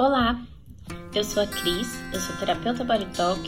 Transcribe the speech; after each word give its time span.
Olá, 0.00 0.40
eu 1.14 1.22
sou 1.22 1.42
a 1.42 1.46
Cris, 1.46 2.02
eu 2.10 2.18
sou 2.18 2.34
terapeuta 2.36 2.82
Body 2.82 3.04
Talk 3.14 3.38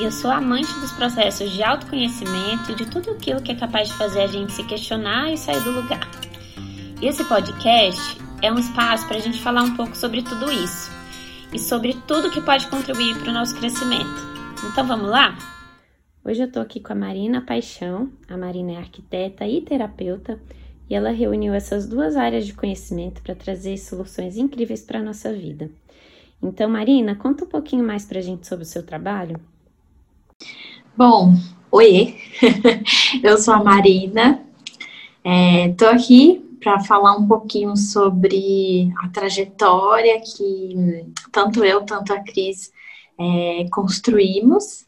e 0.00 0.02
eu 0.02 0.10
sou 0.10 0.32
amante 0.32 0.72
dos 0.80 0.90
processos 0.90 1.48
de 1.52 1.62
autoconhecimento 1.62 2.72
e 2.72 2.74
de 2.74 2.86
tudo 2.86 3.12
aquilo 3.12 3.40
que 3.40 3.52
é 3.52 3.54
capaz 3.54 3.86
de 3.86 3.94
fazer 3.94 4.22
a 4.22 4.26
gente 4.26 4.52
se 4.52 4.64
questionar 4.64 5.32
e 5.32 5.36
sair 5.38 5.62
do 5.62 5.70
lugar. 5.70 6.10
E 7.00 7.06
esse 7.06 7.22
podcast 7.26 8.18
é 8.42 8.52
um 8.52 8.58
espaço 8.58 9.06
para 9.06 9.18
a 9.18 9.20
gente 9.20 9.40
falar 9.40 9.62
um 9.62 9.76
pouco 9.76 9.96
sobre 9.96 10.22
tudo 10.22 10.50
isso 10.50 10.90
e 11.52 11.58
sobre 11.60 11.94
tudo 12.04 12.32
que 12.32 12.40
pode 12.40 12.66
contribuir 12.66 13.16
para 13.20 13.30
o 13.30 13.32
nosso 13.32 13.56
crescimento. 13.56 14.26
Então 14.68 14.84
vamos 14.84 15.08
lá? 15.08 15.38
Hoje 16.24 16.42
eu 16.42 16.48
estou 16.48 16.62
aqui 16.62 16.80
com 16.80 16.94
a 16.94 16.96
Marina 16.96 17.42
Paixão. 17.42 18.10
A 18.28 18.36
Marina 18.36 18.72
é 18.72 18.78
arquiteta 18.78 19.46
e 19.46 19.60
terapeuta 19.60 20.40
e 20.88 20.94
ela 20.94 21.10
reuniu 21.10 21.52
essas 21.52 21.86
duas 21.86 22.16
áreas 22.16 22.46
de 22.46 22.54
conhecimento 22.54 23.22
para 23.22 23.34
trazer 23.34 23.76
soluções 23.78 24.36
incríveis 24.36 24.82
para 24.82 25.00
a 25.00 25.02
nossa 25.02 25.32
vida. 25.32 25.70
Então, 26.42 26.68
Marina, 26.68 27.14
conta 27.16 27.44
um 27.44 27.48
pouquinho 27.48 27.84
mais 27.84 28.04
para 28.04 28.18
a 28.18 28.22
gente 28.22 28.46
sobre 28.46 28.64
o 28.64 28.68
seu 28.68 28.84
trabalho. 28.84 29.40
Bom, 30.96 31.34
oiê, 31.70 32.14
eu 33.22 33.36
sou 33.38 33.54
a 33.54 33.62
Marina, 33.62 34.42
estou 35.70 35.88
é, 35.88 35.94
aqui 35.94 36.42
para 36.60 36.80
falar 36.80 37.16
um 37.16 37.26
pouquinho 37.26 37.76
sobre 37.76 38.92
a 39.02 39.08
trajetória 39.08 40.20
que 40.20 41.04
tanto 41.32 41.64
eu, 41.64 41.82
tanto 41.82 42.12
a 42.12 42.20
Cris 42.20 42.72
é, 43.18 43.66
construímos 43.70 44.85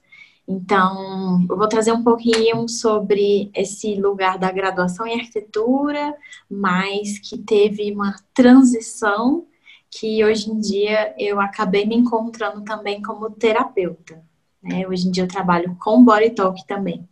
então, 0.48 1.44
eu 1.50 1.58
vou 1.58 1.68
trazer 1.68 1.92
um 1.92 2.02
pouquinho 2.02 2.66
sobre 2.70 3.50
esse 3.54 3.94
lugar 3.96 4.38
da 4.38 4.50
graduação 4.50 5.06
em 5.06 5.20
arquitetura, 5.20 6.16
mas 6.50 7.18
que 7.18 7.36
teve 7.36 7.92
uma 7.92 8.16
transição 8.32 9.46
que 9.90 10.24
hoje 10.24 10.50
em 10.50 10.58
dia 10.58 11.14
eu 11.18 11.38
acabei 11.38 11.84
me 11.84 11.94
encontrando 11.96 12.62
também 12.62 13.02
como 13.02 13.30
terapeuta. 13.30 14.22
Né? 14.62 14.88
Hoje 14.88 15.08
em 15.08 15.10
dia 15.10 15.24
eu 15.24 15.28
trabalho 15.28 15.76
com 15.78 16.02
body 16.02 16.30
talk 16.30 16.66
também. 16.66 17.06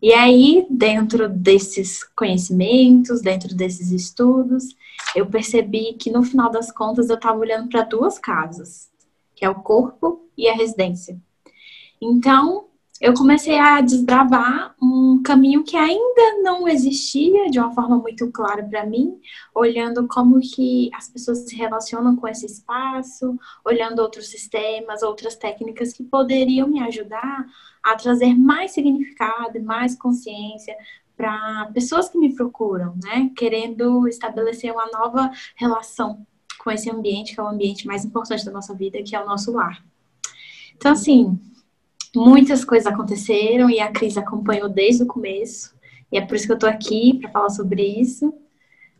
E 0.00 0.14
aí, 0.14 0.66
dentro 0.70 1.28
desses 1.28 2.02
conhecimentos, 2.16 3.20
dentro 3.20 3.54
desses 3.54 3.92
estudos, 3.92 4.74
eu 5.14 5.26
percebi 5.26 5.92
que 5.92 6.10
no 6.10 6.22
final 6.22 6.50
das 6.50 6.72
contas 6.72 7.10
eu 7.10 7.16
estava 7.16 7.38
olhando 7.38 7.68
para 7.68 7.82
duas 7.82 8.18
casas, 8.18 8.90
que 9.36 9.44
é 9.44 9.50
o 9.50 9.56
corpo 9.56 10.26
e 10.36 10.48
a 10.48 10.54
residência. 10.54 11.20
Então, 12.04 12.66
eu 13.00 13.14
comecei 13.14 13.56
a 13.58 13.80
desbravar 13.80 14.74
um 14.82 15.22
caminho 15.24 15.62
que 15.62 15.76
ainda 15.76 16.42
não 16.42 16.66
existia 16.66 17.48
de 17.48 17.60
uma 17.60 17.72
forma 17.72 17.96
muito 17.96 18.28
clara 18.32 18.64
para 18.64 18.84
mim, 18.84 19.20
olhando 19.54 20.08
como 20.08 20.40
que 20.40 20.90
as 20.94 21.08
pessoas 21.08 21.48
se 21.48 21.54
relacionam 21.54 22.16
com 22.16 22.26
esse 22.26 22.44
espaço, 22.44 23.38
olhando 23.64 24.00
outros 24.00 24.28
sistemas, 24.28 25.02
outras 25.02 25.36
técnicas 25.36 25.92
que 25.92 26.02
poderiam 26.02 26.66
me 26.68 26.82
ajudar 26.82 27.46
a 27.84 27.94
trazer 27.94 28.34
mais 28.34 28.72
significado 28.72 29.56
e 29.56 29.62
mais 29.62 29.94
consciência 29.94 30.76
para 31.16 31.70
pessoas 31.72 32.08
que 32.08 32.18
me 32.18 32.34
procuram, 32.34 32.96
né? 33.00 33.30
Querendo 33.36 34.08
estabelecer 34.08 34.72
uma 34.72 34.86
nova 34.86 35.30
relação 35.54 36.26
com 36.58 36.70
esse 36.70 36.90
ambiente, 36.90 37.34
que 37.34 37.40
é 37.40 37.44
o 37.44 37.48
ambiente 37.48 37.86
mais 37.86 38.04
importante 38.04 38.44
da 38.44 38.50
nossa 38.50 38.74
vida, 38.74 39.02
que 39.02 39.14
é 39.14 39.22
o 39.22 39.26
nosso 39.26 39.52
lar. 39.52 39.84
Então, 40.76 40.92
assim, 40.92 41.38
muitas 42.14 42.64
coisas 42.64 42.92
aconteceram 42.92 43.70
e 43.70 43.80
a 43.80 43.90
Cris 43.90 44.16
acompanhou 44.16 44.68
desde 44.68 45.02
o 45.02 45.06
começo. 45.06 45.74
E 46.10 46.18
é 46.18 46.20
por 46.20 46.36
isso 46.36 46.46
que 46.46 46.52
eu 46.52 46.58
tô 46.58 46.66
aqui 46.66 47.18
para 47.20 47.30
falar 47.30 47.50
sobre 47.50 47.82
isso. 47.82 48.32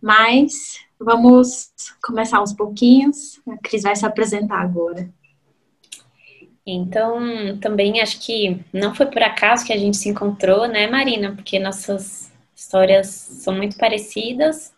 Mas 0.00 0.78
vamos 0.98 1.72
começar 2.02 2.38
aos 2.38 2.52
pouquinhos. 2.52 3.40
A 3.48 3.56
Cris 3.58 3.82
vai 3.82 3.94
se 3.94 4.06
apresentar 4.06 4.60
agora. 4.60 5.08
Então, 6.66 7.58
também 7.60 8.00
acho 8.00 8.20
que 8.20 8.60
não 8.72 8.94
foi 8.94 9.06
por 9.06 9.22
acaso 9.22 9.66
que 9.66 9.72
a 9.72 9.78
gente 9.78 9.96
se 9.96 10.08
encontrou, 10.08 10.68
né, 10.68 10.86
Marina? 10.86 11.32
Porque 11.34 11.58
nossas 11.58 12.32
histórias 12.54 13.08
são 13.08 13.54
muito 13.54 13.76
parecidas, 13.76 14.72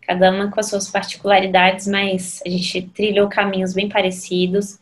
cada 0.00 0.32
uma 0.32 0.50
com 0.50 0.58
as 0.58 0.66
suas 0.66 0.90
particularidades, 0.90 1.86
mas 1.86 2.42
a 2.44 2.48
gente 2.48 2.82
trilhou 2.88 3.28
caminhos 3.28 3.72
bem 3.72 3.88
parecidos 3.88 4.80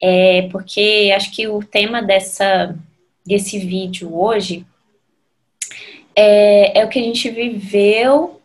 é, 0.00 0.48
porque 0.50 1.12
acho 1.14 1.32
que 1.32 1.48
o 1.48 1.60
tema 1.60 2.02
dessa, 2.02 2.76
desse 3.24 3.58
vídeo 3.58 4.16
hoje 4.18 4.66
é, 6.14 6.80
é 6.80 6.84
o 6.84 6.88
que 6.88 6.98
a 6.98 7.02
gente 7.02 7.30
viveu 7.30 8.40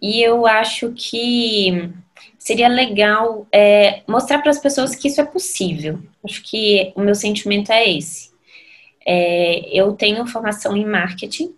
e 0.00 0.20
eu 0.20 0.46
acho 0.46 0.92
que 0.92 1.90
seria 2.38 2.68
legal 2.68 3.46
é, 3.52 4.02
mostrar 4.08 4.40
para 4.40 4.50
as 4.50 4.58
pessoas 4.58 4.96
que 4.96 5.06
isso 5.06 5.20
é 5.20 5.24
possível. 5.24 6.00
Acho 6.24 6.42
que 6.42 6.92
o 6.96 7.00
meu 7.00 7.14
sentimento 7.14 7.70
é 7.70 7.88
esse. 7.88 8.32
É, 9.06 9.68
eu 9.70 9.92
tenho 9.92 10.26
formação 10.26 10.76
em 10.76 10.84
marketing, 10.84 11.54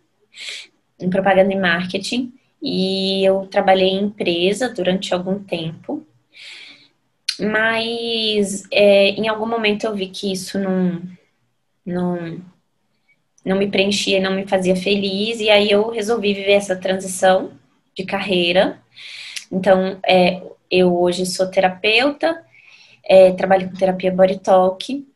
em 1.00 1.08
propaganda 1.08 1.52
e 1.52 1.58
marketing, 1.58 2.32
e 2.62 3.24
eu 3.24 3.46
trabalhei 3.46 3.88
em 3.88 4.04
empresa 4.04 4.68
durante 4.68 5.12
algum 5.12 5.42
tempo 5.42 6.06
mas 7.40 8.64
é, 8.70 9.10
em 9.10 9.28
algum 9.28 9.46
momento 9.46 9.84
eu 9.84 9.94
vi 9.94 10.08
que 10.08 10.32
isso 10.32 10.58
não, 10.58 11.02
não, 11.84 12.40
não 13.44 13.58
me 13.58 13.70
preenchia, 13.70 14.20
não 14.20 14.34
me 14.34 14.46
fazia 14.46 14.76
feliz, 14.76 15.40
e 15.40 15.50
aí 15.50 15.70
eu 15.70 15.90
resolvi 15.90 16.32
viver 16.32 16.52
essa 16.52 16.76
transição 16.76 17.52
de 17.94 18.04
carreira. 18.04 18.80
Então, 19.50 19.98
é, 20.06 20.42
eu 20.70 20.96
hoje 20.96 21.26
sou 21.26 21.50
terapeuta, 21.50 22.44
é, 23.04 23.32
trabalho 23.32 23.68
com 23.68 23.76
terapia 23.76 24.10
body 24.10 24.38
talk, 24.38 25.06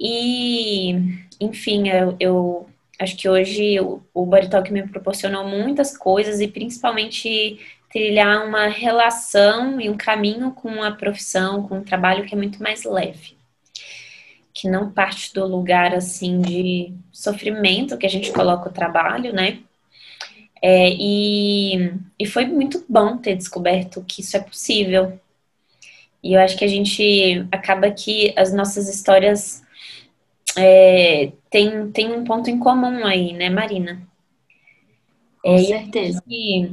e, 0.00 0.94
enfim, 1.40 1.88
eu, 1.88 2.16
eu 2.18 2.66
acho 2.98 3.16
que 3.16 3.28
hoje 3.28 3.78
o, 3.80 4.02
o 4.12 4.26
body 4.26 4.48
talk 4.48 4.72
me 4.72 4.86
proporcionou 4.88 5.46
muitas 5.46 5.96
coisas, 5.96 6.40
e 6.40 6.48
principalmente 6.48 7.60
trilhar 7.92 8.46
uma 8.46 8.66
relação 8.68 9.78
e 9.78 9.90
um 9.90 9.96
caminho 9.96 10.50
com 10.52 10.82
a 10.82 10.90
profissão, 10.90 11.68
com 11.68 11.78
o 11.78 11.84
trabalho 11.84 12.24
que 12.24 12.34
é 12.34 12.38
muito 12.38 12.62
mais 12.62 12.84
leve. 12.84 13.36
Que 14.54 14.68
não 14.68 14.90
parte 14.90 15.32
do 15.34 15.46
lugar 15.46 15.94
assim 15.94 16.40
de 16.40 16.92
sofrimento 17.12 17.98
que 17.98 18.06
a 18.06 18.10
gente 18.10 18.32
coloca 18.32 18.70
o 18.70 18.72
trabalho, 18.72 19.32
né? 19.32 19.58
É, 20.60 20.90
e, 20.90 21.92
e 22.18 22.26
foi 22.26 22.46
muito 22.46 22.84
bom 22.88 23.18
ter 23.18 23.36
descoberto 23.36 24.04
que 24.06 24.22
isso 24.22 24.36
é 24.36 24.40
possível. 24.40 25.20
E 26.22 26.34
eu 26.34 26.40
acho 26.40 26.56
que 26.56 26.64
a 26.64 26.68
gente 26.68 27.46
acaba 27.50 27.90
que 27.90 28.32
as 28.36 28.54
nossas 28.54 28.88
histórias 28.88 29.62
é, 30.56 31.32
tem, 31.50 31.90
tem 31.90 32.12
um 32.12 32.24
ponto 32.24 32.48
em 32.48 32.58
comum 32.58 33.04
aí, 33.04 33.32
né, 33.32 33.50
Marina? 33.50 34.00
Com 35.42 35.56
é, 35.56 35.58
certeza. 35.58 36.22
E 36.28 36.70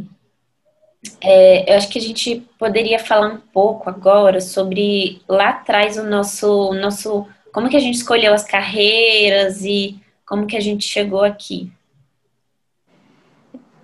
é, 1.22 1.72
eu 1.72 1.78
acho 1.78 1.90
que 1.90 2.00
a 2.00 2.02
gente 2.02 2.46
poderia 2.58 3.00
falar 3.00 3.28
um 3.28 3.38
pouco 3.38 3.90
agora 3.90 4.42
sobre 4.42 5.22
lá 5.28 5.50
atrás 5.50 5.98
o 5.98 6.04
nosso, 6.04 6.74
nosso 6.74 7.26
como 7.54 7.70
que 7.70 7.78
a 7.78 7.80
gente 7.80 7.96
escolheu 7.96 8.34
as 8.34 8.44
carreiras 8.44 9.64
e 9.64 10.00
como 10.26 10.46
que 10.46 10.58
a 10.58 10.62
gente 10.62 10.86
chegou 10.86 11.24
aqui. 11.24 11.72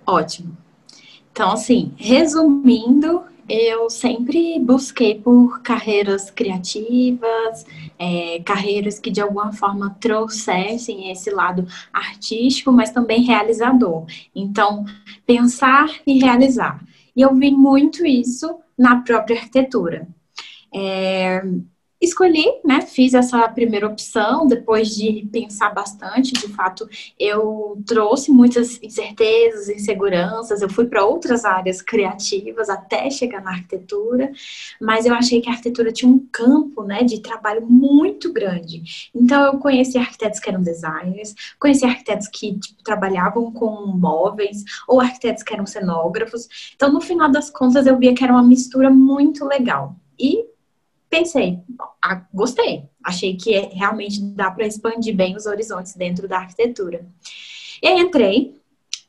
Ótimo. 0.06 0.56
Então, 1.32 1.52
assim, 1.52 1.92
resumindo, 1.96 3.24
eu 3.48 3.90
sempre 3.90 4.58
busquei 4.60 5.14
por 5.16 5.60
carreiras 5.62 6.30
criativas, 6.30 7.66
é, 7.98 8.40
carreiras 8.44 8.98
que 8.98 9.10
de 9.10 9.20
alguma 9.20 9.52
forma 9.52 9.96
trouxessem 10.00 11.10
esse 11.10 11.30
lado 11.30 11.66
artístico, 11.92 12.72
mas 12.72 12.90
também 12.90 13.22
realizador. 13.22 14.06
Então, 14.34 14.84
pensar 15.26 15.88
e 16.06 16.18
realizar. 16.20 16.80
E 17.16 17.22
eu 17.22 17.34
vi 17.34 17.50
muito 17.50 18.04
isso 18.04 18.58
na 18.78 19.02
própria 19.02 19.38
arquitetura. 19.38 20.06
É, 20.74 21.42
escolhi, 22.00 22.46
né, 22.64 22.82
fiz 22.82 23.14
essa 23.14 23.48
primeira 23.48 23.86
opção, 23.86 24.46
depois 24.46 24.94
de 24.94 25.26
pensar 25.32 25.70
bastante, 25.70 26.32
de 26.32 26.48
fato, 26.48 26.88
eu 27.18 27.82
trouxe 27.86 28.30
muitas 28.30 28.82
incertezas, 28.82 29.68
inseguranças, 29.68 30.60
eu 30.60 30.68
fui 30.68 30.86
para 30.86 31.04
outras 31.04 31.44
áreas 31.44 31.80
criativas 31.80 32.68
até 32.68 33.08
chegar 33.10 33.42
na 33.42 33.50
arquitetura, 33.52 34.30
mas 34.80 35.06
eu 35.06 35.14
achei 35.14 35.40
que 35.40 35.48
a 35.48 35.52
arquitetura 35.52 35.92
tinha 35.92 36.10
um 36.10 36.26
campo, 36.30 36.82
né, 36.82 37.02
de 37.02 37.20
trabalho 37.20 37.66
muito 37.66 38.32
grande. 38.32 39.10
Então 39.14 39.44
eu 39.46 39.58
conheci 39.58 39.96
arquitetos 39.98 40.38
que 40.38 40.50
eram 40.50 40.62
designers, 40.62 41.34
conheci 41.58 41.84
arquitetos 41.84 42.28
que 42.28 42.58
tipo, 42.58 42.82
trabalhavam 42.82 43.50
com 43.52 43.86
móveis, 43.86 44.64
ou 44.86 45.00
arquitetos 45.00 45.42
que 45.42 45.54
eram 45.54 45.66
cenógrafos. 45.66 46.48
Então 46.74 46.92
no 46.92 47.00
final 47.00 47.30
das 47.30 47.50
contas 47.50 47.86
eu 47.86 47.98
via 47.98 48.14
que 48.14 48.22
era 48.22 48.32
uma 48.32 48.42
mistura 48.42 48.90
muito 48.90 49.44
legal. 49.44 49.96
E 50.18 50.55
pensei, 51.18 51.60
ah, 52.02 52.22
gostei, 52.32 52.84
achei 53.02 53.36
que 53.36 53.58
realmente 53.72 54.20
dá 54.20 54.50
para 54.50 54.66
expandir 54.66 55.16
bem 55.16 55.34
os 55.34 55.46
horizontes 55.46 55.94
dentro 55.94 56.28
da 56.28 56.38
arquitetura. 56.38 57.06
E 57.82 57.86
aí 57.86 58.00
entrei, 58.00 58.54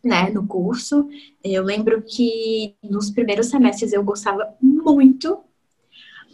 né, 0.03 0.29
no 0.29 0.47
curso. 0.47 1.07
Eu 1.43 1.63
lembro 1.63 2.01
que 2.01 2.75
nos 2.81 3.09
primeiros 3.11 3.47
semestres 3.47 3.91
eu 3.91 4.03
gostava 4.03 4.55
muito, 4.61 5.39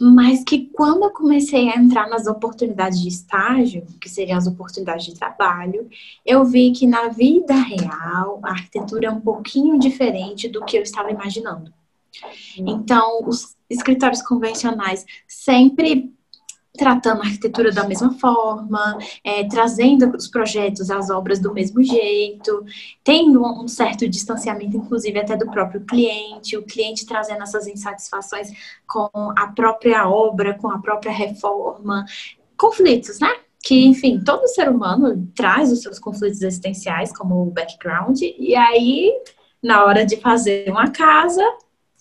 mas 0.00 0.44
que 0.44 0.66
quando 0.72 1.04
eu 1.04 1.10
comecei 1.10 1.68
a 1.68 1.76
entrar 1.76 2.08
nas 2.08 2.26
oportunidades 2.26 3.00
de 3.00 3.08
estágio, 3.08 3.84
que 4.00 4.08
seriam 4.08 4.38
as 4.38 4.46
oportunidades 4.46 5.06
de 5.06 5.14
trabalho, 5.14 5.88
eu 6.24 6.44
vi 6.44 6.72
que 6.72 6.86
na 6.86 7.08
vida 7.08 7.54
real 7.54 8.40
a 8.42 8.50
arquitetura 8.50 9.08
é 9.08 9.10
um 9.10 9.20
pouquinho 9.20 9.78
diferente 9.78 10.48
do 10.48 10.64
que 10.64 10.76
eu 10.76 10.82
estava 10.82 11.10
imaginando. 11.10 11.72
Então, 12.56 13.20
os 13.26 13.56
escritórios 13.68 14.22
convencionais 14.22 15.04
sempre 15.26 16.12
tratando 16.76 17.22
a 17.22 17.24
arquitetura 17.24 17.70
da 17.70 17.84
mesma 17.84 18.12
forma, 18.14 18.98
é, 19.22 19.44
trazendo 19.44 20.10
os 20.16 20.26
projetos, 20.26 20.90
as 20.90 21.08
obras 21.08 21.38
do 21.38 21.52
mesmo 21.52 21.82
jeito, 21.82 22.64
tendo 23.02 23.42
um 23.44 23.68
certo 23.68 24.08
distanciamento, 24.08 24.76
inclusive 24.76 25.18
até 25.18 25.36
do 25.36 25.50
próprio 25.50 25.82
cliente, 25.82 26.56
o 26.56 26.64
cliente 26.64 27.06
trazendo 27.06 27.42
essas 27.42 27.68
insatisfações 27.68 28.50
com 28.86 29.08
a 29.36 29.46
própria 29.48 30.08
obra, 30.08 30.54
com 30.54 30.68
a 30.68 30.78
própria 30.78 31.12
reforma, 31.12 32.04
conflitos, 32.56 33.20
né? 33.20 33.32
Que, 33.62 33.86
enfim, 33.86 34.20
todo 34.20 34.48
ser 34.48 34.68
humano 34.68 35.26
traz 35.34 35.70
os 35.72 35.80
seus 35.80 35.98
conflitos 35.98 36.42
existenciais 36.42 37.16
como 37.16 37.46
background, 37.46 38.20
e 38.20 38.54
aí, 38.54 39.12
na 39.62 39.84
hora 39.84 40.04
de 40.04 40.16
fazer 40.16 40.68
uma 40.70 40.90
casa, 40.90 41.42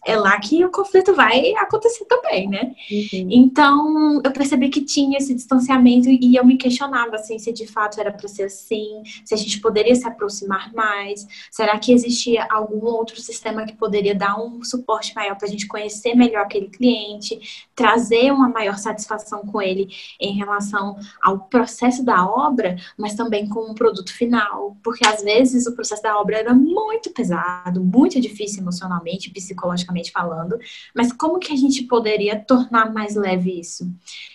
é 0.05 0.17
lá 0.17 0.37
que 0.39 0.63
o 0.65 0.69
conflito 0.69 1.13
vai 1.13 1.53
acontecer 1.55 2.05
também, 2.05 2.49
né? 2.49 2.75
Uhum. 2.91 3.27
Então, 3.31 4.21
eu 4.23 4.31
percebi 4.31 4.69
que 4.69 4.81
tinha 4.81 5.17
esse 5.17 5.33
distanciamento 5.33 6.09
e 6.09 6.35
eu 6.35 6.45
me 6.45 6.57
questionava 6.57 7.15
assim, 7.15 7.39
se 7.39 7.53
de 7.53 7.65
fato 7.65 7.99
era 7.99 8.11
para 8.11 8.27
ser 8.27 8.43
assim, 8.43 9.01
se 9.23 9.33
a 9.33 9.37
gente 9.37 9.61
poderia 9.61 9.95
se 9.95 10.05
aproximar 10.05 10.73
mais, 10.73 11.25
será 11.49 11.77
que 11.79 11.93
existia 11.93 12.45
algum 12.49 12.85
outro 12.85 13.19
sistema 13.21 13.65
que 13.65 13.75
poderia 13.75 14.13
dar 14.13 14.37
um 14.37 14.63
suporte 14.63 15.15
maior 15.15 15.37
para 15.37 15.47
a 15.47 15.51
gente 15.51 15.67
conhecer 15.67 16.15
melhor 16.15 16.41
aquele 16.43 16.67
cliente, 16.67 17.39
trazer 17.73 18.31
uma 18.31 18.49
maior 18.49 18.77
satisfação 18.77 19.41
com 19.41 19.61
ele 19.61 19.87
em 20.19 20.33
relação 20.33 20.97
ao 21.21 21.39
processo 21.39 22.03
da 22.03 22.25
obra, 22.25 22.75
mas 22.97 23.15
também 23.15 23.47
com 23.47 23.71
o 23.71 23.75
produto 23.75 24.13
final, 24.13 24.75
porque 24.83 25.07
às 25.07 25.23
vezes 25.23 25.65
o 25.65 25.73
processo 25.73 26.03
da 26.03 26.19
obra 26.19 26.37
era 26.37 26.53
muito 26.53 27.11
pesado, 27.11 27.81
muito 27.81 28.19
difícil 28.19 28.61
emocionalmente, 28.61 29.29
psicologicamente 29.29 29.92
falando, 30.11 30.57
mas 30.95 31.11
como 31.11 31.39
que 31.39 31.53
a 31.53 31.55
gente 31.55 31.83
poderia 31.83 32.39
tornar 32.39 32.91
mais 32.93 33.15
leve 33.15 33.59
isso? 33.59 33.89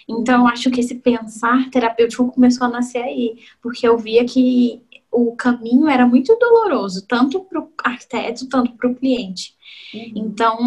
Então, 0.08 0.46
acho 0.46 0.70
que 0.70 0.80
esse 0.80 0.94
pensar 0.94 1.70
terapêutico 1.70 2.30
começou 2.30 2.66
a 2.66 2.70
nascer 2.70 3.02
aí, 3.02 3.38
porque 3.60 3.86
eu 3.86 3.98
via 3.98 4.24
que 4.24 4.82
o 5.10 5.34
caminho 5.34 5.88
era 5.88 6.06
muito 6.06 6.36
doloroso, 6.38 7.06
tanto 7.06 7.40
para 7.40 7.60
o 7.60 7.70
arquiteto, 7.82 8.48
tanto 8.48 8.72
para 8.72 8.90
o 8.90 8.94
cliente. 8.94 9.54
Uhum. 9.94 10.12
Então, 10.14 10.58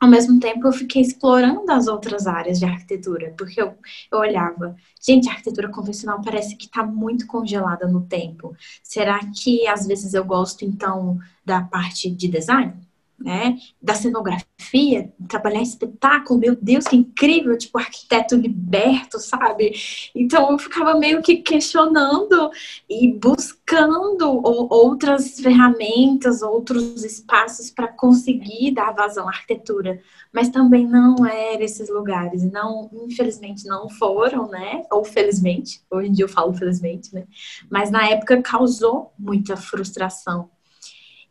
ao 0.00 0.08
mesmo 0.08 0.38
tempo, 0.38 0.66
eu 0.66 0.72
fiquei 0.72 1.02
explorando 1.02 1.70
as 1.72 1.88
outras 1.88 2.26
áreas 2.26 2.60
de 2.60 2.64
arquitetura, 2.64 3.34
porque 3.36 3.60
eu, 3.60 3.74
eu 4.12 4.18
olhava, 4.18 4.76
gente, 5.00 5.28
a 5.28 5.32
arquitetura 5.32 5.68
convencional 5.68 6.20
parece 6.22 6.56
que 6.56 6.66
está 6.66 6.84
muito 6.84 7.26
congelada 7.26 7.88
no 7.88 8.02
tempo. 8.02 8.54
Será 8.82 9.18
que 9.34 9.66
às 9.66 9.86
vezes 9.86 10.14
eu 10.14 10.24
gosto, 10.24 10.64
então, 10.64 11.18
da 11.44 11.62
parte 11.62 12.08
de 12.10 12.28
design? 12.28 12.74
Né? 13.18 13.58
Da 13.82 13.94
cenografia, 13.94 15.12
trabalhar 15.28 15.60
espetáculo, 15.60 16.38
meu 16.38 16.54
Deus, 16.54 16.84
que 16.84 16.96
incrível, 16.96 17.58
tipo 17.58 17.78
arquiteto 17.78 18.36
liberto, 18.36 19.18
sabe? 19.18 19.72
Então 20.14 20.52
eu 20.52 20.58
ficava 20.58 20.98
meio 20.98 21.20
que 21.20 21.36
questionando 21.36 22.50
e 22.88 23.12
buscando 23.12 24.40
outras 24.44 25.40
ferramentas, 25.40 26.42
outros 26.42 27.04
espaços 27.04 27.70
para 27.70 27.88
conseguir 27.88 28.70
dar 28.72 28.92
vazão 28.92 29.26
à 29.26 29.30
arquitetura, 29.30 30.00
mas 30.32 30.48
também 30.48 30.86
não 30.86 31.26
eram 31.26 31.62
esses 31.62 31.88
lugares, 31.88 32.44
não, 32.50 32.88
infelizmente 32.92 33.66
não 33.66 33.88
foram, 33.88 34.48
né? 34.48 34.84
Ou 34.92 35.04
felizmente, 35.04 35.82
hoje 35.90 36.08
em 36.08 36.12
dia 36.12 36.24
eu 36.24 36.28
falo 36.28 36.54
felizmente, 36.54 37.12
né? 37.12 37.26
Mas 37.68 37.90
na 37.90 38.08
época 38.08 38.40
causou 38.42 39.12
muita 39.18 39.56
frustração 39.56 40.50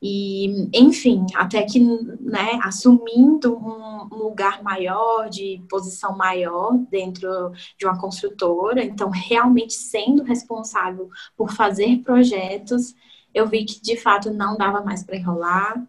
e, 0.02 0.70
enfim, 0.74 1.26
até 1.36 1.64
que, 1.64 1.80
né, 1.80 2.60
assumindo 2.62 3.58
um, 3.58 3.98
lugar 4.16 4.62
maior, 4.62 5.30
de 5.30 5.62
posição 5.70 6.16
maior 6.16 6.78
dentro 6.90 7.52
de 7.78 7.86
uma 7.86 8.00
construtora, 8.00 8.84
então 8.84 9.10
realmente 9.10 9.74
sendo 9.74 10.24
responsável 10.24 11.10
por 11.36 11.52
fazer 11.52 12.00
projetos, 12.00 12.94
eu 13.34 13.48
vi 13.48 13.66
que 13.66 13.82
de 13.82 13.98
fato 13.98 14.32
não 14.32 14.58
dava 14.58 14.82
mais 14.82 15.04
para 15.04 15.18
enrolar. 15.18 15.84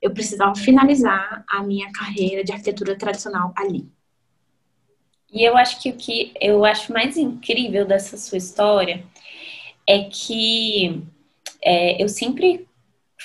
Eu 0.00 0.12
precisava 0.12 0.54
finalizar 0.54 1.44
a 1.48 1.62
minha 1.62 1.90
carreira 1.92 2.42
de 2.42 2.52
arquitetura 2.52 2.96
tradicional 2.96 3.52
ali. 3.56 3.88
E 5.32 5.42
eu 5.42 5.56
acho 5.56 5.80
que 5.80 5.90
o 5.90 5.96
que 5.96 6.32
eu 6.40 6.64
acho 6.64 6.92
mais 6.92 7.16
incrível 7.16 7.86
dessa 7.86 8.16
sua 8.16 8.38
história 8.38 9.04
é 9.86 10.04
que 10.04 11.02
é, 11.62 12.02
eu 12.02 12.08
sempre 12.08 12.68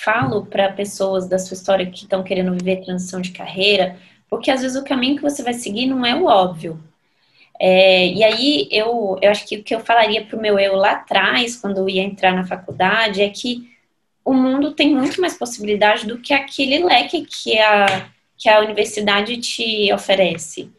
falo 0.04 0.46
para 0.46 0.72
pessoas 0.72 1.28
da 1.28 1.38
sua 1.38 1.54
história 1.54 1.86
que 1.86 2.02
estão 2.02 2.22
querendo 2.22 2.52
viver 2.52 2.84
transição 2.84 3.20
de 3.20 3.32
carreira, 3.32 3.96
porque 4.28 4.50
às 4.50 4.62
vezes 4.62 4.76
o 4.76 4.84
caminho 4.84 5.16
que 5.16 5.22
você 5.22 5.42
vai 5.42 5.54
seguir 5.54 5.86
não 5.86 6.04
é 6.04 6.14
o 6.14 6.26
óbvio. 6.26 6.82
É, 7.60 8.06
e 8.06 8.22
aí 8.22 8.68
eu, 8.70 9.18
eu 9.20 9.30
acho 9.30 9.46
que 9.46 9.56
o 9.56 9.64
que 9.64 9.74
eu 9.74 9.80
falaria 9.80 10.24
para 10.24 10.38
o 10.38 10.40
meu 10.40 10.58
eu 10.58 10.76
lá 10.76 10.92
atrás, 10.92 11.56
quando 11.56 11.78
eu 11.78 11.88
ia 11.88 12.02
entrar 12.02 12.32
na 12.32 12.46
faculdade, 12.46 13.20
é 13.20 13.28
que 13.28 13.68
o 14.24 14.32
mundo 14.32 14.72
tem 14.72 14.94
muito 14.94 15.20
mais 15.20 15.36
possibilidade 15.36 16.06
do 16.06 16.18
que 16.18 16.32
aquele 16.32 16.84
leque 16.84 17.24
que 17.24 17.58
a, 17.58 18.10
que 18.36 18.48
a 18.48 18.60
universidade 18.60 19.38
te 19.38 19.92
oferece. 19.92 20.70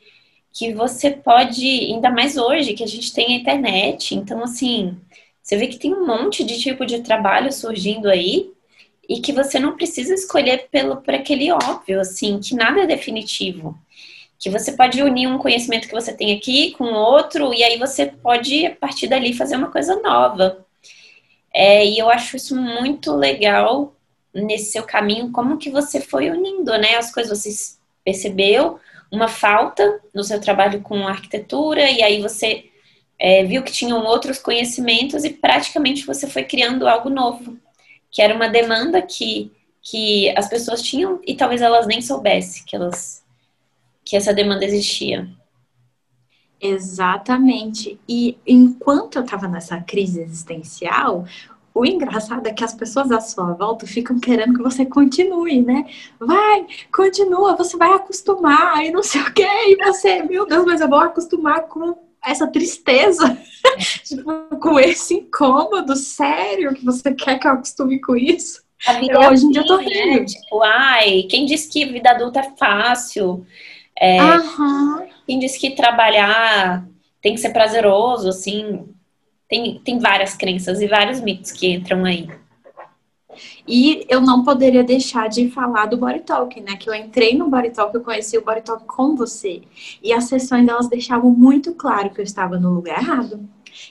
Que 0.53 0.73
você 0.73 1.11
pode, 1.11 1.65
ainda 1.65 2.09
mais 2.09 2.37
hoje, 2.37 2.73
que 2.73 2.83
a 2.83 2.87
gente 2.87 3.13
tem 3.13 3.33
a 3.33 3.39
internet, 3.39 4.15
então 4.15 4.43
assim, 4.43 4.97
você 5.41 5.57
vê 5.57 5.67
que 5.67 5.77
tem 5.77 5.93
um 5.93 6.05
monte 6.05 6.43
de 6.43 6.59
tipo 6.59 6.85
de 6.85 7.01
trabalho 7.01 7.51
surgindo 7.51 8.07
aí, 8.07 8.51
e 9.09 9.19
que 9.19 9.33
você 9.33 9.57
não 9.57 9.75
precisa 9.75 10.13
escolher 10.13 10.67
pelo 10.69 10.97
por 10.97 11.15
aquele 11.15 11.51
óbvio, 11.51 11.99
assim, 11.99 12.39
que 12.39 12.53
nada 12.53 12.81
é 12.81 12.85
definitivo. 12.85 13.75
Que 14.37 14.51
você 14.51 14.71
pode 14.73 15.01
unir 15.01 15.27
um 15.27 15.39
conhecimento 15.39 15.87
que 15.87 15.95
você 15.95 16.13
tem 16.13 16.37
aqui 16.37 16.71
com 16.77 16.85
outro, 16.93 17.51
e 17.51 17.63
aí 17.63 17.79
você 17.79 18.05
pode, 18.05 18.67
a 18.67 18.75
partir 18.75 19.07
dali, 19.07 19.33
fazer 19.33 19.55
uma 19.55 19.71
coisa 19.71 19.99
nova. 19.99 20.63
É, 21.51 21.83
e 21.83 21.97
eu 21.97 22.07
acho 22.07 22.37
isso 22.37 22.55
muito 22.55 23.15
legal 23.15 23.95
nesse 24.31 24.71
seu 24.73 24.83
caminho, 24.83 25.31
como 25.31 25.57
que 25.57 25.71
você 25.71 25.99
foi 25.99 26.29
unindo, 26.29 26.71
né, 26.77 26.95
as 26.95 27.11
coisas, 27.11 27.35
você 27.35 27.77
percebeu 28.05 28.79
uma 29.11 29.27
falta 29.27 29.99
no 30.13 30.23
seu 30.23 30.39
trabalho 30.39 30.81
com 30.81 31.07
arquitetura, 31.07 31.89
e 31.89 32.03
aí 32.03 32.21
você 32.21 32.65
é, 33.17 33.43
viu 33.43 33.63
que 33.63 33.71
tinham 33.71 34.05
outros 34.05 34.37
conhecimentos 34.37 35.25
e 35.25 35.31
praticamente 35.31 36.05
você 36.05 36.27
foi 36.27 36.43
criando 36.43 36.87
algo 36.87 37.09
novo 37.09 37.57
que 38.11 38.21
era 38.21 38.33
uma 38.33 38.47
demanda 38.47 39.01
que, 39.01 39.51
que 39.81 40.29
as 40.37 40.47
pessoas 40.47 40.81
tinham 40.81 41.19
e 41.25 41.35
talvez 41.35 41.61
elas 41.61 41.87
nem 41.87 42.01
soubessem 42.01 42.63
que, 42.65 42.75
elas, 42.75 43.23
que 44.03 44.15
essa 44.15 44.33
demanda 44.33 44.65
existia. 44.65 45.29
Exatamente. 46.61 47.99
E 48.07 48.37
enquanto 48.45 49.17
eu 49.17 49.23
estava 49.23 49.47
nessa 49.47 49.79
crise 49.81 50.21
existencial, 50.21 51.25
o 51.73 51.85
engraçado 51.85 52.45
é 52.47 52.53
que 52.53 52.63
as 52.63 52.73
pessoas 52.73 53.11
à 53.11 53.21
sua 53.21 53.53
volta 53.53 53.87
ficam 53.87 54.19
querendo 54.19 54.57
que 54.57 54.63
você 54.63 54.85
continue, 54.85 55.61
né? 55.61 55.85
Vai, 56.19 56.67
continua, 56.93 57.55
você 57.55 57.77
vai 57.77 57.93
acostumar 57.93 58.83
e 58.83 58.91
não 58.91 59.01
sei 59.03 59.21
o 59.21 59.33
quê. 59.33 59.47
E 59.47 59.77
você, 59.85 60.23
meu 60.23 60.45
Deus, 60.45 60.65
mas 60.65 60.81
eu 60.81 60.89
vou 60.89 60.99
acostumar 60.99 61.67
com 61.67 62.08
essa 62.25 62.47
tristeza, 62.47 63.37
tipo, 64.03 64.57
com 64.59 64.79
esse 64.79 65.15
incômodo 65.15 65.95
sério 65.95 66.73
que 66.73 66.85
você 66.85 67.13
quer 67.13 67.39
que 67.39 67.47
eu 67.47 67.51
acostume 67.51 67.99
com 67.99 68.15
isso. 68.15 68.61
Eu, 69.09 69.19
hoje 69.29 69.45
em 69.45 69.51
dia 69.51 69.61
eu 69.61 69.67
tô 69.67 69.77
rindo. 69.77 70.19
Né? 70.21 70.25
Tipo, 70.25 70.61
ai, 70.63 71.23
quem 71.29 71.45
disse 71.45 71.69
que 71.69 71.85
vida 71.85 72.11
adulta 72.11 72.39
é 72.39 72.51
fácil? 72.57 73.45
É, 73.99 74.17
Quem 75.25 75.39
disse 75.39 75.59
que 75.59 75.71
trabalhar 75.71 76.87
tem 77.21 77.35
que 77.35 77.41
ser 77.41 77.49
prazeroso, 77.49 78.29
assim. 78.29 78.87
Tem, 79.49 79.79
tem 79.79 79.99
várias 79.99 80.35
crenças 80.35 80.79
e 80.81 80.87
vários 80.87 81.19
mitos 81.19 81.51
que 81.51 81.73
entram 81.73 82.05
aí. 82.05 82.29
E 83.67 84.05
eu 84.09 84.21
não 84.21 84.43
poderia 84.43 84.83
deixar 84.83 85.29
de 85.29 85.49
falar 85.49 85.85
do 85.85 85.97
Body 85.97 86.21
Talk, 86.21 86.59
né? 86.61 86.75
Que 86.75 86.89
eu 86.89 86.93
entrei 86.93 87.37
no 87.37 87.49
Body 87.49 87.71
Talk, 87.71 87.93
eu 87.93 88.01
conheci 88.01 88.37
o 88.37 88.43
Body 88.43 88.61
Talk 88.61 88.85
com 88.85 89.15
você. 89.15 89.61
E 90.01 90.11
as 90.13 90.25
sessões 90.25 90.67
elas 90.67 90.89
deixavam 90.89 91.31
muito 91.31 91.73
claro 91.73 92.09
que 92.09 92.19
eu 92.19 92.23
estava 92.23 92.59
no 92.59 92.73
lugar 92.73 92.99
errado, 92.99 93.47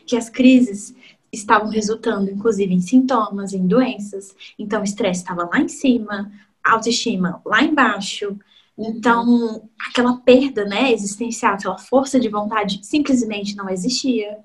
que 0.07 0.17
as 0.17 0.29
crises 0.29 0.95
estavam 1.33 1.69
resultando, 1.69 2.31
inclusive, 2.31 2.73
em 2.73 2.81
sintomas, 2.81 3.53
em 3.53 3.67
doenças. 3.67 4.35
Então, 4.59 4.81
o 4.81 4.85
estresse 4.85 5.21
estava 5.21 5.45
lá 5.45 5.61
em 5.61 5.69
cima, 5.69 6.31
autoestima 6.65 7.41
lá 7.45 7.63
embaixo. 7.63 8.37
Então, 8.79 9.69
aquela 9.89 10.17
perda, 10.19 10.65
né, 10.65 10.93
existencial, 10.93 11.55
aquela 11.55 11.79
força 11.79 12.21
de 12.21 12.29
vontade 12.29 12.81
simplesmente 12.83 13.57
não 13.57 13.69
existia. 13.69 14.39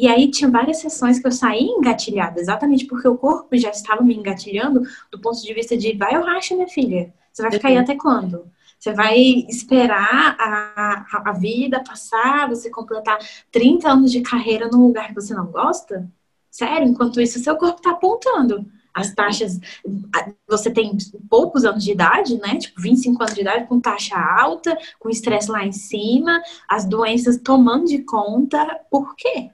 E 0.00 0.06
aí 0.06 0.30
tinha 0.30 0.48
várias 0.48 0.78
sessões 0.78 1.18
que 1.18 1.26
eu 1.26 1.32
saí 1.32 1.64
engatilhada, 1.64 2.40
exatamente 2.40 2.86
porque 2.86 3.08
o 3.08 3.18
corpo 3.18 3.56
já 3.56 3.70
estava 3.70 4.00
me 4.00 4.14
engatilhando 4.14 4.82
do 5.10 5.20
ponto 5.20 5.42
de 5.42 5.52
vista 5.52 5.76
de 5.76 5.96
vai 5.96 6.16
ou 6.16 6.24
racha, 6.24 6.54
minha 6.54 6.68
filha. 6.68 7.12
Você 7.32 7.42
vai 7.42 7.50
ficar 7.50 7.68
aí 7.68 7.74
uhum. 7.74 7.80
até 7.80 7.96
quando? 7.96 8.48
Você 8.78 8.92
vai 8.92 9.18
esperar 9.48 10.36
a, 10.38 11.04
a, 11.16 11.30
a 11.30 11.32
vida 11.32 11.82
passar, 11.82 12.48
você 12.48 12.70
completar 12.70 13.18
30 13.50 13.90
anos 13.90 14.12
de 14.12 14.20
carreira 14.20 14.68
num 14.68 14.86
lugar 14.86 15.08
que 15.08 15.16
você 15.16 15.34
não 15.34 15.46
gosta? 15.46 16.08
Sério, 16.48 16.86
enquanto 16.86 17.20
isso, 17.20 17.40
seu 17.40 17.56
corpo 17.56 17.78
está 17.78 17.90
apontando. 17.90 18.64
As 18.94 19.12
taxas, 19.12 19.58
você 20.48 20.70
tem 20.70 20.96
poucos 21.28 21.64
anos 21.64 21.82
de 21.82 21.90
idade, 21.90 22.38
né? 22.38 22.56
Tipo, 22.56 22.80
25 22.80 23.20
anos 23.20 23.34
de 23.34 23.40
idade, 23.40 23.66
com 23.66 23.80
taxa 23.80 24.16
alta, 24.16 24.78
com 25.00 25.10
estresse 25.10 25.50
lá 25.50 25.66
em 25.66 25.72
cima, 25.72 26.40
as 26.68 26.84
doenças 26.84 27.36
tomando 27.38 27.86
de 27.86 27.98
conta. 27.98 28.80
Por 28.90 29.16
quê? 29.16 29.50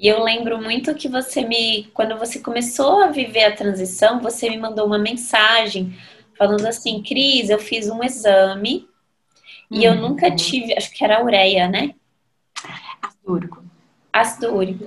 E 0.00 0.08
eu 0.08 0.24
lembro 0.24 0.58
muito 0.62 0.94
que 0.94 1.08
você 1.08 1.44
me, 1.44 1.84
quando 1.92 2.16
você 2.16 2.40
começou 2.40 3.02
a 3.02 3.08
viver 3.08 3.44
a 3.44 3.54
transição, 3.54 4.18
você 4.18 4.48
me 4.48 4.56
mandou 4.56 4.86
uma 4.86 4.98
mensagem 4.98 5.94
falando 6.38 6.66
assim, 6.66 7.02
Cris, 7.02 7.50
eu 7.50 7.58
fiz 7.58 7.90
um 7.90 8.02
exame 8.02 8.88
e 9.70 9.84
eu 9.84 9.92
uhum. 9.92 10.00
nunca 10.00 10.34
tive, 10.34 10.72
acho 10.72 10.90
que 10.90 11.04
era 11.04 11.22
ureia, 11.22 11.68
né? 11.68 11.94
Ácido 13.02 13.30
úrico. 13.30 13.64
Ácido 14.10 14.54
úrico. 14.54 14.86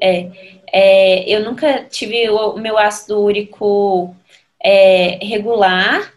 É, 0.00 0.30
é, 0.72 1.28
eu 1.28 1.44
nunca 1.44 1.82
tive 1.86 2.30
o 2.30 2.56
meu 2.56 2.78
ácido 2.78 3.20
úrico 3.20 4.14
é, 4.62 5.18
regular 5.20 6.14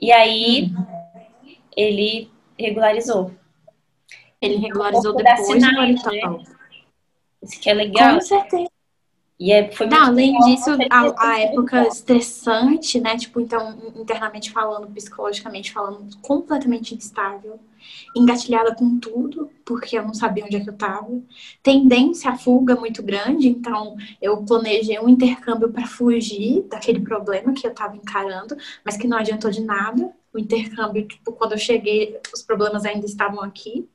e 0.00 0.10
aí 0.10 0.72
uhum. 0.74 1.56
ele 1.76 2.30
regularizou. 2.58 3.30
Ele 4.40 4.56
regularizou 4.56 5.12
um 5.12 5.16
depois 5.16 5.62
sinais, 5.62 6.02
do 6.02 6.10
né? 6.10 6.53
Isso 7.44 7.60
que 7.60 7.70
é 7.70 7.74
legal. 7.74 8.14
Com 8.14 8.20
certeza. 8.20 8.74
E 9.38 9.52
é, 9.52 9.70
foi 9.72 9.86
Não, 9.88 10.06
além 10.06 10.38
disso, 10.40 10.70
a, 10.88 11.30
a, 11.30 11.40
época 11.40 11.88
estressante, 11.88 13.00
né? 13.00 13.16
Tipo, 13.16 13.40
então, 13.40 13.76
internamente 13.96 14.52
falando, 14.52 14.86
psicologicamente 14.86 15.72
falando, 15.72 16.16
completamente 16.22 16.94
instável, 16.94 17.58
engatilhada 18.14 18.74
com 18.74 18.98
tudo, 19.00 19.50
porque 19.64 19.98
eu 19.98 20.04
não 20.04 20.14
sabia 20.14 20.44
onde 20.44 20.56
é 20.56 20.60
que 20.60 20.70
eu 20.70 20.76
tava. 20.76 21.20
Tendência 21.62 22.30
à 22.30 22.38
fuga 22.38 22.76
muito 22.76 23.02
grande, 23.02 23.48
então 23.48 23.96
eu 24.22 24.44
planejei 24.44 25.00
um 25.00 25.08
intercâmbio 25.08 25.68
para 25.68 25.86
fugir 25.86 26.62
daquele 26.70 27.00
problema 27.00 27.52
que 27.52 27.66
eu 27.66 27.74
tava 27.74 27.96
encarando, 27.96 28.56
mas 28.84 28.96
que 28.96 29.08
não 29.08 29.18
adiantou 29.18 29.50
de 29.50 29.60
nada 29.60 30.14
o 30.34 30.38
intercâmbio, 30.38 31.06
tipo, 31.06 31.32
quando 31.32 31.52
eu 31.52 31.58
cheguei, 31.58 32.18
os 32.34 32.42
problemas 32.42 32.84
ainda 32.84 33.06
estavam 33.06 33.40
aqui. 33.40 33.88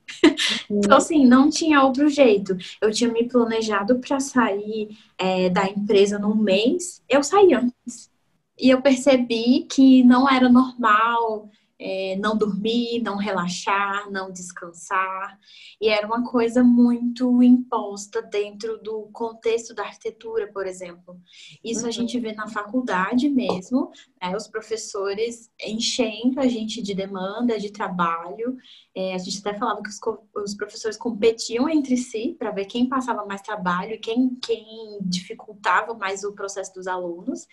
Uhum. 0.70 0.80
então, 0.82 0.96
assim, 0.96 1.26
não 1.26 1.50
tinha 1.50 1.82
outro 1.82 2.08
jeito. 2.08 2.56
Eu 2.80 2.90
tinha 2.90 3.10
me 3.10 3.28
planejado 3.28 3.98
para 3.98 4.18
sair 4.18 4.96
é, 5.18 5.50
da 5.50 5.68
empresa 5.68 6.18
num 6.18 6.34
mês, 6.34 7.02
eu 7.08 7.22
saí 7.22 7.52
antes. 7.52 8.10
E 8.58 8.70
eu 8.70 8.80
percebi 8.80 9.66
que 9.70 10.02
não 10.02 10.28
era 10.28 10.48
normal 10.48 11.50
é, 11.80 12.14
não 12.16 12.36
dormir, 12.36 13.00
não 13.02 13.16
relaxar, 13.16 14.10
não 14.10 14.30
descansar. 14.30 15.38
E 15.80 15.88
era 15.88 16.06
uma 16.06 16.22
coisa 16.22 16.62
muito 16.62 17.42
imposta 17.42 18.20
dentro 18.20 18.76
do 18.82 19.08
contexto 19.12 19.74
da 19.74 19.84
arquitetura, 19.84 20.52
por 20.52 20.66
exemplo. 20.66 21.18
Isso 21.64 21.82
uhum. 21.82 21.88
a 21.88 21.90
gente 21.90 22.20
vê 22.20 22.32
na 22.32 22.46
faculdade 22.48 23.30
mesmo, 23.30 23.90
né, 24.20 24.36
os 24.36 24.46
professores 24.46 25.50
enchendo 25.64 26.38
a 26.38 26.46
gente 26.46 26.82
de 26.82 26.94
demanda, 26.94 27.58
de 27.58 27.72
trabalho. 27.72 28.58
É, 28.94 29.14
a 29.14 29.18
gente 29.18 29.38
até 29.38 29.58
falava 29.58 29.82
que 29.82 29.88
os, 29.88 29.98
os 30.44 30.54
professores 30.54 30.98
competiam 30.98 31.66
entre 31.66 31.96
si 31.96 32.36
para 32.38 32.50
ver 32.50 32.66
quem 32.66 32.88
passava 32.88 33.24
mais 33.24 33.40
trabalho, 33.40 33.98
quem, 34.00 34.34
quem 34.34 34.98
dificultava 35.00 35.94
mais 35.94 36.24
o 36.24 36.32
processo 36.32 36.74
dos 36.74 36.86
alunos. 36.86 37.46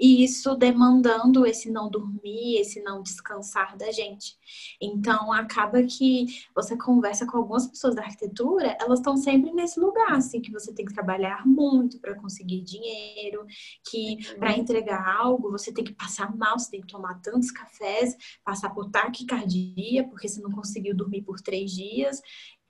E 0.00 0.24
isso 0.24 0.54
demandando 0.54 1.44
esse 1.44 1.70
não 1.70 1.90
dormir, 1.90 2.56
esse 2.56 2.80
não 2.82 3.02
descansar 3.02 3.73
da 3.76 3.90
gente. 3.90 4.36
Então, 4.80 5.32
acaba 5.32 5.82
que 5.82 6.26
você 6.54 6.76
conversa 6.76 7.26
com 7.26 7.38
algumas 7.38 7.66
pessoas 7.66 7.94
da 7.94 8.02
arquitetura, 8.02 8.76
elas 8.80 8.98
estão 8.98 9.16
sempre 9.16 9.52
nesse 9.52 9.78
lugar, 9.80 10.12
assim, 10.12 10.40
que 10.40 10.52
você 10.52 10.72
tem 10.72 10.84
que 10.84 10.94
trabalhar 10.94 11.46
muito 11.46 12.00
para 12.00 12.14
conseguir 12.14 12.62
dinheiro, 12.62 13.46
que 13.90 14.18
para 14.36 14.52
uhum. 14.52 14.58
entregar 14.58 15.06
algo 15.16 15.50
você 15.50 15.72
tem 15.72 15.84
que 15.84 15.92
passar 15.92 16.34
mal, 16.36 16.58
você 16.58 16.70
tem 16.70 16.80
que 16.80 16.86
tomar 16.86 17.20
tantos 17.20 17.50
cafés, 17.50 18.16
passar 18.44 18.70
por 18.70 18.90
taquicardia, 18.90 20.04
porque 20.08 20.28
você 20.28 20.40
não 20.40 20.50
conseguiu 20.50 20.94
dormir 20.94 21.22
por 21.22 21.40
três 21.40 21.72
dias, 21.72 22.20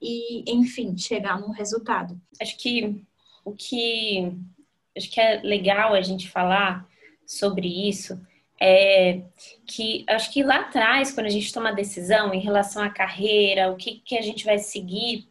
e, 0.00 0.44
enfim, 0.52 0.96
chegar 0.96 1.40
num 1.40 1.50
resultado. 1.50 2.20
Acho 2.40 2.58
que 2.58 3.02
o 3.44 3.52
que 3.52 4.32
acho 4.96 5.10
que 5.10 5.20
é 5.20 5.40
legal 5.42 5.92
a 5.92 6.00
gente 6.00 6.30
falar 6.30 6.86
sobre 7.26 7.88
isso 7.88 8.20
é, 8.60 9.22
que 9.66 10.04
acho 10.08 10.32
que 10.32 10.42
lá 10.42 10.60
atrás, 10.60 11.12
quando 11.12 11.26
a 11.26 11.30
gente 11.30 11.52
toma 11.52 11.72
decisão 11.72 12.32
em 12.32 12.40
relação 12.40 12.82
à 12.82 12.90
carreira, 12.90 13.70
o 13.70 13.76
que, 13.76 14.00
que 14.04 14.16
a 14.16 14.22
gente 14.22 14.44
vai 14.44 14.58
seguir, 14.58 15.28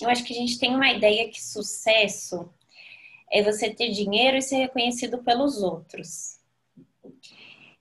eu 0.00 0.08
acho 0.08 0.24
que 0.24 0.32
a 0.32 0.36
gente 0.36 0.58
tem 0.58 0.74
uma 0.74 0.92
ideia 0.92 1.28
que 1.28 1.42
sucesso 1.42 2.48
é 3.30 3.42
você 3.42 3.70
ter 3.70 3.90
dinheiro 3.90 4.36
e 4.36 4.42
ser 4.42 4.56
reconhecido 4.56 5.18
pelos 5.18 5.62
outros. 5.62 6.38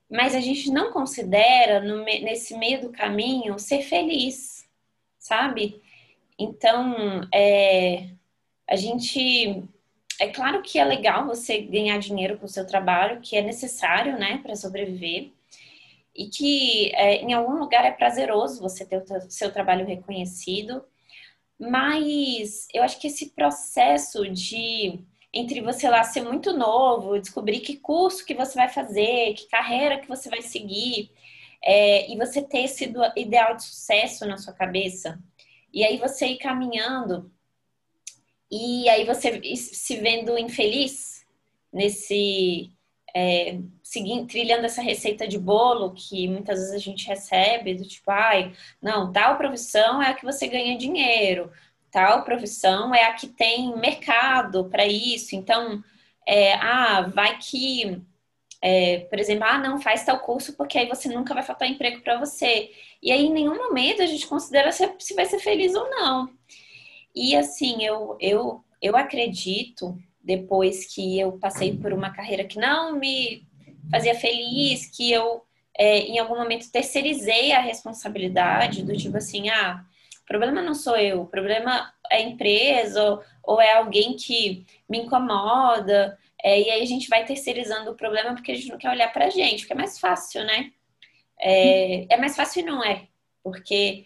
Mas 0.09 0.35
a 0.35 0.39
gente 0.39 0.69
não 0.71 0.91
considera, 0.91 1.79
no, 1.81 2.03
nesse 2.03 2.57
meio 2.57 2.81
do 2.81 2.89
caminho, 2.89 3.57
ser 3.57 3.81
feliz, 3.81 4.67
sabe? 5.17 5.81
Então, 6.37 7.27
é, 7.33 8.09
a 8.67 8.75
gente 8.75 9.63
é 10.19 10.27
claro 10.27 10.61
que 10.61 10.79
é 10.79 10.83
legal 10.83 11.25
você 11.25 11.59
ganhar 11.61 11.97
dinheiro 11.97 12.37
com 12.37 12.45
o 12.45 12.49
seu 12.49 12.65
trabalho, 12.65 13.21
que 13.21 13.35
é 13.35 13.41
necessário, 13.41 14.17
né, 14.17 14.39
para 14.43 14.55
sobreviver. 14.55 15.31
E 16.15 16.27
que 16.27 16.91
é, 16.95 17.15
em 17.17 17.33
algum 17.33 17.57
lugar 17.57 17.85
é 17.85 17.91
prazeroso 17.91 18.61
você 18.61 18.85
ter 18.85 18.97
o 18.97 19.29
seu 19.29 19.51
trabalho 19.51 19.85
reconhecido. 19.85 20.83
Mas 21.59 22.67
eu 22.73 22.83
acho 22.83 22.99
que 22.99 23.07
esse 23.07 23.31
processo 23.31 24.29
de 24.29 24.99
entre 25.33 25.61
você 25.61 25.89
lá 25.89 26.03
ser 26.03 26.21
muito 26.21 26.53
novo, 26.53 27.19
descobrir 27.19 27.59
que 27.61 27.77
curso 27.77 28.23
que 28.23 28.35
você 28.35 28.53
vai 28.55 28.69
fazer, 28.69 29.33
que 29.33 29.47
carreira 29.47 29.99
que 29.99 30.07
você 30.07 30.29
vai 30.29 30.43
seguir, 30.43 31.09
é, 31.63 32.11
e 32.11 32.15
você 32.15 32.41
ter 32.41 32.65
esse 32.65 32.93
ideal 33.17 33.55
de 33.55 33.63
sucesso 33.63 34.27
na 34.27 34.37
sua 34.37 34.53
cabeça, 34.53 35.19
e 35.73 35.83
aí 35.83 35.97
você 35.97 36.27
ir 36.27 36.37
caminhando 36.37 37.32
e 38.53 38.87
aí 38.87 39.03
você 39.03 39.41
se 39.55 39.95
vendo 39.97 40.37
infeliz 40.37 41.25
nesse 41.71 42.71
é, 43.15 43.59
seguindo, 43.81 44.27
trilhando 44.27 44.65
essa 44.65 44.81
receita 44.81 45.27
de 45.27 45.39
bolo 45.39 45.93
que 45.93 46.27
muitas 46.27 46.59
vezes 46.59 46.73
a 46.75 46.77
gente 46.77 47.07
recebe, 47.07 47.73
do 47.73 47.83
tipo, 47.83 48.11
ai, 48.11 48.53
não, 48.81 49.11
tal 49.11 49.37
profissão 49.37 50.01
é 50.01 50.09
a 50.09 50.13
que 50.13 50.23
você 50.23 50.47
ganha 50.47 50.77
dinheiro, 50.77 51.51
tal 51.91 52.23
profissão 52.23 52.93
é 52.93 53.05
a 53.05 53.13
que 53.13 53.27
tem 53.27 53.75
mercado 53.77 54.65
para 54.69 54.85
isso, 54.85 55.35
então, 55.35 55.83
é, 56.27 56.53
ah, 56.53 57.01
vai 57.13 57.37
que, 57.39 58.01
é, 58.61 58.99
por 59.09 59.19
exemplo, 59.19 59.45
ah, 59.45 59.57
não, 59.57 59.81
faz 59.81 60.05
tal 60.05 60.19
curso 60.19 60.53
porque 60.55 60.77
aí 60.77 60.87
você 60.87 61.09
nunca 61.09 61.33
vai 61.33 61.43
faltar 61.43 61.67
emprego 61.67 62.01
para 62.01 62.19
você. 62.19 62.71
E 63.01 63.11
aí, 63.11 63.25
em 63.25 63.33
nenhum 63.33 63.55
momento 63.57 64.01
a 64.01 64.05
gente 64.05 64.27
considera 64.27 64.71
se, 64.71 64.89
se 64.99 65.13
vai 65.15 65.25
ser 65.25 65.39
feliz 65.39 65.75
ou 65.75 65.89
não. 65.89 66.29
E 67.15 67.35
assim, 67.35 67.83
eu, 67.83 68.17
eu, 68.19 68.63
eu 68.81 68.95
acredito, 68.95 69.97
depois 70.21 70.93
que 70.93 71.19
eu 71.19 71.33
passei 71.33 71.77
por 71.77 71.93
uma 71.93 72.11
carreira 72.11 72.43
que 72.43 72.59
não 72.59 72.97
me 72.97 73.47
fazia 73.91 74.15
feliz, 74.15 74.85
que 74.85 75.11
eu 75.11 75.43
é, 75.77 75.99
em 75.99 76.19
algum 76.19 76.37
momento 76.37 76.71
terceirizei 76.71 77.51
a 77.51 77.59
responsabilidade 77.59 78.83
do 78.83 78.95
tipo 78.95 79.17
assim, 79.17 79.49
ah, 79.49 79.83
o 80.21 80.25
problema 80.25 80.61
não 80.61 80.73
sou 80.73 80.95
eu, 80.95 81.21
o 81.21 81.27
problema 81.27 81.93
é 82.11 82.17
a 82.17 82.21
empresa 82.21 83.03
ou, 83.03 83.23
ou 83.43 83.61
é 83.61 83.73
alguém 83.73 84.15
que 84.15 84.65
me 84.89 84.99
incomoda. 84.99 86.17
É, 86.43 86.61
e 86.61 86.69
aí 86.69 86.81
a 86.81 86.85
gente 86.85 87.09
vai 87.09 87.25
terceirizando 87.25 87.91
o 87.91 87.95
problema 87.95 88.33
porque 88.33 88.51
a 88.51 88.55
gente 88.55 88.69
não 88.69 88.77
quer 88.77 88.89
olhar 88.89 89.11
pra 89.11 89.29
gente, 89.29 89.59
porque 89.61 89.73
é 89.73 89.75
mais 89.75 89.99
fácil, 89.99 90.43
né? 90.43 90.71
É, 91.39 92.13
é 92.13 92.17
mais 92.17 92.35
fácil 92.35 92.61
e 92.61 92.65
não 92.65 92.83
é, 92.83 93.07
porque 93.43 94.05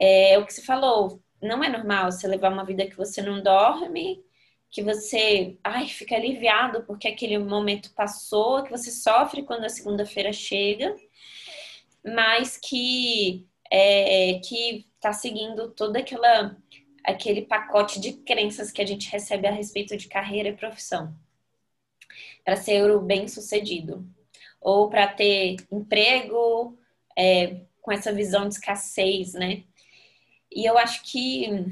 é, 0.00 0.34
é 0.34 0.38
o 0.38 0.46
que 0.46 0.54
você 0.54 0.62
falou, 0.62 1.20
não 1.42 1.62
é 1.62 1.68
normal 1.68 2.10
você 2.10 2.26
levar 2.26 2.52
uma 2.52 2.64
vida 2.64 2.86
que 2.86 2.96
você 2.96 3.22
não 3.22 3.42
dorme, 3.42 4.24
que 4.70 4.82
você 4.82 5.56
ai, 5.64 5.86
fica 5.88 6.14
aliviado 6.16 6.84
porque 6.84 7.08
aquele 7.08 7.38
momento 7.38 7.92
passou, 7.94 8.62
que 8.62 8.70
você 8.70 8.90
sofre 8.90 9.42
quando 9.42 9.64
a 9.64 9.68
segunda-feira 9.68 10.32
chega, 10.32 10.94
mas 12.04 12.56
que 12.56 13.46
é, 13.70 14.40
que 14.40 14.86
está 14.96 15.12
seguindo 15.12 15.70
toda 15.70 15.98
aquela 16.00 16.56
aquele 17.04 17.42
pacote 17.42 18.00
de 18.00 18.12
crenças 18.12 18.70
que 18.70 18.82
a 18.82 18.86
gente 18.86 19.10
recebe 19.10 19.46
a 19.46 19.50
respeito 19.50 19.96
de 19.96 20.08
carreira 20.08 20.50
e 20.50 20.56
profissão 20.56 21.14
para 22.44 22.56
ser 22.56 22.90
o 22.90 23.00
bem 23.00 23.28
sucedido 23.28 24.06
ou 24.60 24.88
para 24.88 25.06
ter 25.06 25.56
emprego 25.70 26.78
é, 27.16 27.62
com 27.80 27.92
essa 27.92 28.12
visão 28.12 28.48
de 28.48 28.54
escassez, 28.54 29.32
né? 29.34 29.64
E 30.50 30.64
eu 30.64 30.78
acho 30.78 31.02
que 31.02 31.66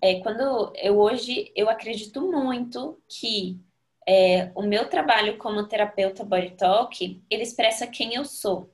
é, 0.00 0.20
quando 0.20 0.72
eu 0.76 0.98
hoje 0.98 1.52
eu 1.54 1.68
acredito 1.68 2.20
muito 2.20 3.00
que 3.08 3.60
é, 4.06 4.50
o 4.54 4.62
meu 4.62 4.88
trabalho 4.88 5.38
como 5.38 5.66
terapeuta 5.66 6.24
body 6.24 6.50
talk 6.56 7.22
ele 7.30 7.42
expressa 7.42 7.86
quem 7.86 8.14
eu 8.14 8.24
sou. 8.24 8.70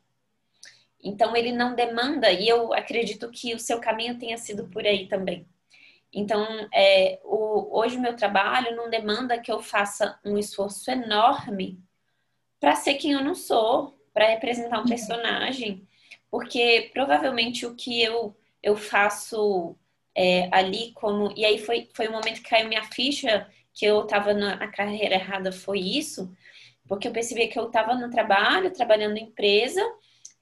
Então 1.03 1.35
ele 1.35 1.53
não 1.53 1.75
demanda, 1.75 2.31
e 2.31 2.47
eu 2.47 2.75
acredito 2.75 3.31
que 3.31 3.55
o 3.55 3.59
seu 3.59 3.81
caminho 3.81 4.19
tenha 4.19 4.37
sido 4.37 4.69
por 4.69 4.87
aí 4.87 5.09
também. 5.09 5.47
Então, 6.13 6.45
é, 6.75 7.21
o, 7.25 7.79
hoje 7.79 7.97
o 7.97 8.01
meu 8.01 8.17
trabalho 8.17 8.77
não 8.77 8.91
demanda 8.91 9.39
que 9.39 9.51
eu 9.51 9.63
faça 9.63 10.19
um 10.25 10.37
esforço 10.37 10.91
enorme 10.91 11.81
para 12.59 12.75
ser 12.75 12.95
quem 12.95 13.13
eu 13.13 13.25
não 13.25 13.35
sou, 13.35 13.99
para 14.13 14.27
representar 14.27 14.79
um 14.79 14.83
uhum. 14.83 14.89
personagem, 14.89 15.89
porque 16.31 16.91
provavelmente 16.93 17.65
o 17.65 17.75
que 17.75 18.03
eu, 18.03 18.37
eu 18.63 18.77
faço 18.77 19.77
é, 20.15 20.49
ali 20.53 20.93
como. 20.95 21.33
E 21.37 21.45
aí 21.45 21.59
foi, 21.59 21.89
foi 21.95 22.09
o 22.09 22.13
momento 22.13 22.43
que 22.43 22.49
caiu 22.49 22.69
minha 22.69 22.85
ficha 22.85 23.49
que 23.73 23.87
eu 23.87 24.03
estava 24.03 24.35
na 24.35 24.69
carreira 24.69 25.15
errada, 25.15 25.53
foi 25.53 25.79
isso, 25.79 26.31
porque 26.89 27.09
eu 27.09 27.13
percebi 27.13 27.47
que 27.47 27.59
eu 27.59 27.67
estava 27.67 27.95
no 27.95 28.11
trabalho, 28.11 28.73
trabalhando 28.73 29.17
em 29.17 29.25
empresa, 29.25 29.81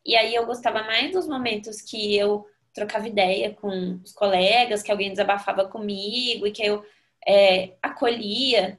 e 0.04 0.16
aí 0.16 0.34
eu 0.34 0.46
gostava 0.46 0.82
mais 0.82 1.12
dos 1.12 1.28
momentos 1.28 1.82
que 1.82 2.16
eu 2.16 2.46
trocava 2.72 3.06
ideia 3.06 3.54
com 3.54 4.00
os 4.02 4.12
colegas, 4.12 4.82
que 4.82 4.90
alguém 4.90 5.10
desabafava 5.10 5.68
comigo 5.68 6.46
e 6.46 6.52
que 6.52 6.62
eu 6.64 6.84
é, 7.26 7.76
acolhia, 7.82 8.78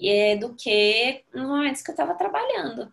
é, 0.00 0.36
do 0.36 0.54
que 0.54 1.24
nos 1.34 1.46
momentos 1.48 1.82
que 1.82 1.90
eu 1.90 1.94
estava 1.94 2.14
trabalhando. 2.14 2.92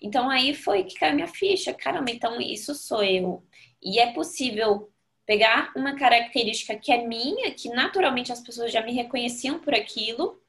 Então 0.00 0.28
aí 0.28 0.54
foi 0.54 0.84
que 0.84 0.98
caiu 0.98 1.14
minha 1.14 1.28
ficha. 1.28 1.72
Caramba, 1.74 2.10
então 2.10 2.40
isso 2.40 2.74
sou 2.74 3.02
eu. 3.02 3.42
E 3.82 3.98
é 3.98 4.12
possível 4.12 4.90
pegar 5.26 5.72
uma 5.74 5.96
característica 5.96 6.76
que 6.76 6.92
é 6.92 7.06
minha, 7.06 7.50
que 7.50 7.68
naturalmente 7.68 8.32
as 8.32 8.40
pessoas 8.40 8.72
já 8.72 8.80
me 8.80 8.92
reconheciam 8.92 9.58
por 9.58 9.74
aquilo, 9.74 10.40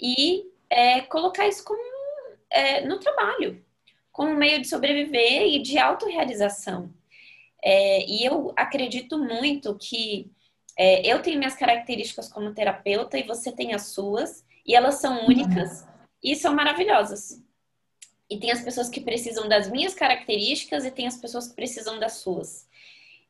e 0.00 0.46
é, 0.70 1.00
colocar 1.02 1.48
isso 1.48 1.64
como 1.64 1.82
é, 2.48 2.86
no 2.86 2.98
trabalho, 3.00 3.64
como 4.12 4.34
meio 4.34 4.60
de 4.60 4.68
sobreviver 4.68 5.42
e 5.42 5.60
de 5.60 5.76
autorrealização. 5.78 6.92
É, 7.62 8.06
e 8.06 8.24
eu 8.24 8.52
acredito 8.56 9.18
muito 9.18 9.76
que 9.76 10.30
é, 10.78 11.06
eu 11.06 11.20
tenho 11.20 11.38
minhas 11.38 11.54
características 11.54 12.28
como 12.28 12.54
terapeuta 12.54 13.18
e 13.18 13.24
você 13.24 13.50
tem 13.50 13.74
as 13.74 13.88
suas, 13.88 14.44
e 14.64 14.74
elas 14.74 14.96
são 14.96 15.26
únicas 15.26 15.82
uhum. 15.82 15.88
e 16.22 16.36
são 16.36 16.54
maravilhosas. 16.54 17.42
E 18.28 18.38
tem 18.38 18.50
as 18.50 18.60
pessoas 18.60 18.88
que 18.88 19.00
precisam 19.00 19.48
das 19.48 19.70
minhas 19.70 19.94
características 19.94 20.84
e 20.84 20.90
tem 20.90 21.06
as 21.06 21.16
pessoas 21.16 21.48
que 21.48 21.54
precisam 21.54 21.98
das 21.98 22.14
suas. 22.14 22.65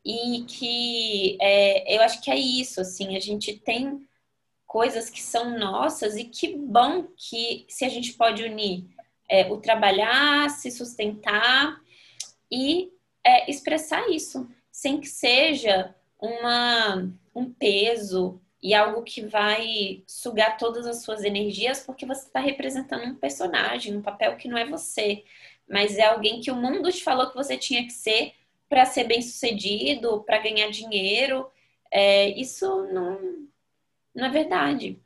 E 0.09 0.45
que 0.45 1.37
é, 1.41 1.97
eu 1.97 2.01
acho 2.01 2.21
que 2.21 2.31
é 2.31 2.39
isso, 2.39 2.79
assim, 2.79 3.17
a 3.17 3.19
gente 3.19 3.59
tem 3.59 4.07
coisas 4.65 5.09
que 5.09 5.21
são 5.21 5.59
nossas 5.59 6.15
e 6.15 6.23
que 6.23 6.55
bom 6.55 7.03
que 7.17 7.65
se 7.67 7.83
a 7.83 7.89
gente 7.89 8.13
pode 8.13 8.41
unir 8.41 8.85
é, 9.29 9.51
o 9.51 9.57
trabalhar, 9.57 10.49
se 10.49 10.71
sustentar 10.71 11.81
e 12.49 12.89
é, 13.21 13.51
expressar 13.51 14.09
isso, 14.09 14.49
sem 14.71 15.01
que 15.01 15.07
seja 15.07 15.93
uma, 16.17 17.11
um 17.35 17.51
peso 17.51 18.39
e 18.63 18.73
algo 18.73 19.03
que 19.03 19.25
vai 19.25 20.03
sugar 20.07 20.57
todas 20.57 20.87
as 20.87 21.03
suas 21.03 21.25
energias, 21.25 21.81
porque 21.81 22.05
você 22.05 22.27
está 22.27 22.39
representando 22.39 23.03
um 23.03 23.15
personagem, 23.15 23.97
um 23.97 24.01
papel 24.01 24.37
que 24.37 24.47
não 24.47 24.57
é 24.57 24.65
você, 24.65 25.25
mas 25.69 25.97
é 25.97 26.05
alguém 26.05 26.39
que 26.39 26.49
o 26.49 26.55
mundo 26.55 26.89
te 26.93 27.03
falou 27.03 27.29
que 27.29 27.35
você 27.35 27.57
tinha 27.57 27.83
que 27.83 27.91
ser 27.91 28.33
para 28.69 28.85
ser 28.85 29.05
bem 29.05 29.21
sucedido, 29.21 30.23
para 30.23 30.39
ganhar 30.39 30.69
dinheiro. 30.69 31.49
É, 31.91 32.29
isso 32.29 32.65
não, 32.93 33.47
não 34.13 34.25
é 34.25 34.29
verdade. 34.29 34.99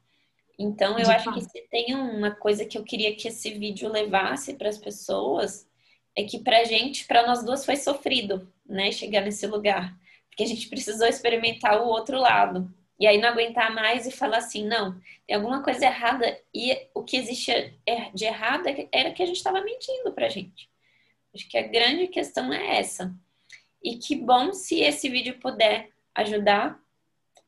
Então, 0.58 0.98
eu 0.98 1.06
De 1.06 1.12
acho 1.12 1.26
fato. 1.26 1.36
que 1.36 1.42
se 1.42 1.62
tem 1.70 1.96
uma 1.96 2.32
coisa 2.32 2.66
que 2.66 2.78
eu 2.78 2.84
queria 2.84 3.16
que 3.16 3.28
esse 3.28 3.52
vídeo 3.52 3.90
levasse 3.90 4.54
para 4.54 4.70
as 4.70 4.78
pessoas, 4.78 5.68
é 6.16 6.24
que 6.24 6.40
para 6.40 6.64
gente, 6.66 7.06
para 7.06 7.26
nós 7.26 7.44
duas, 7.44 7.66
foi 7.66 7.76
sofrido, 7.76 8.52
né? 8.66 8.92
Chegar 8.92 9.22
nesse 9.22 9.48
lugar. 9.48 9.98
Porque 10.30 10.44
a 10.44 10.48
gente 10.48 10.70
precisou 10.70 11.08
experimentar 11.08 11.82
o 11.82 11.88
outro 11.88 12.20
lado. 12.20 12.72
E 13.00 13.08
aí 13.08 13.18
não 13.18 13.30
aguentar 13.30 13.74
mais 13.74 14.06
e 14.06 14.12
falar 14.12 14.38
assim, 14.38 14.64
não, 14.64 15.00
tem 15.26 15.36
alguma 15.36 15.64
coisa 15.64 15.86
errada. 15.86 16.40
E 16.54 16.88
o 16.94 17.04
que 17.04 17.18
existia 17.18 17.74
de 18.14 18.26
errado 18.26 18.68
é 18.68 18.88
era 18.92 19.12
que 19.12 19.24
a 19.24 19.26
gente 19.26 19.38
estava 19.38 19.62
mentindo 19.62 20.12
pra 20.14 20.30
gente. 20.30 20.70
Acho 21.34 21.50
que 21.50 21.58
a 21.58 21.68
grande 21.68 22.08
questão 22.08 22.54
é 22.54 22.78
essa. 22.78 23.12
E 23.84 23.98
que 23.98 24.16
bom 24.16 24.54
se 24.54 24.80
esse 24.82 25.10
vídeo 25.10 25.40
puder 25.40 25.90
ajudar 26.16 26.80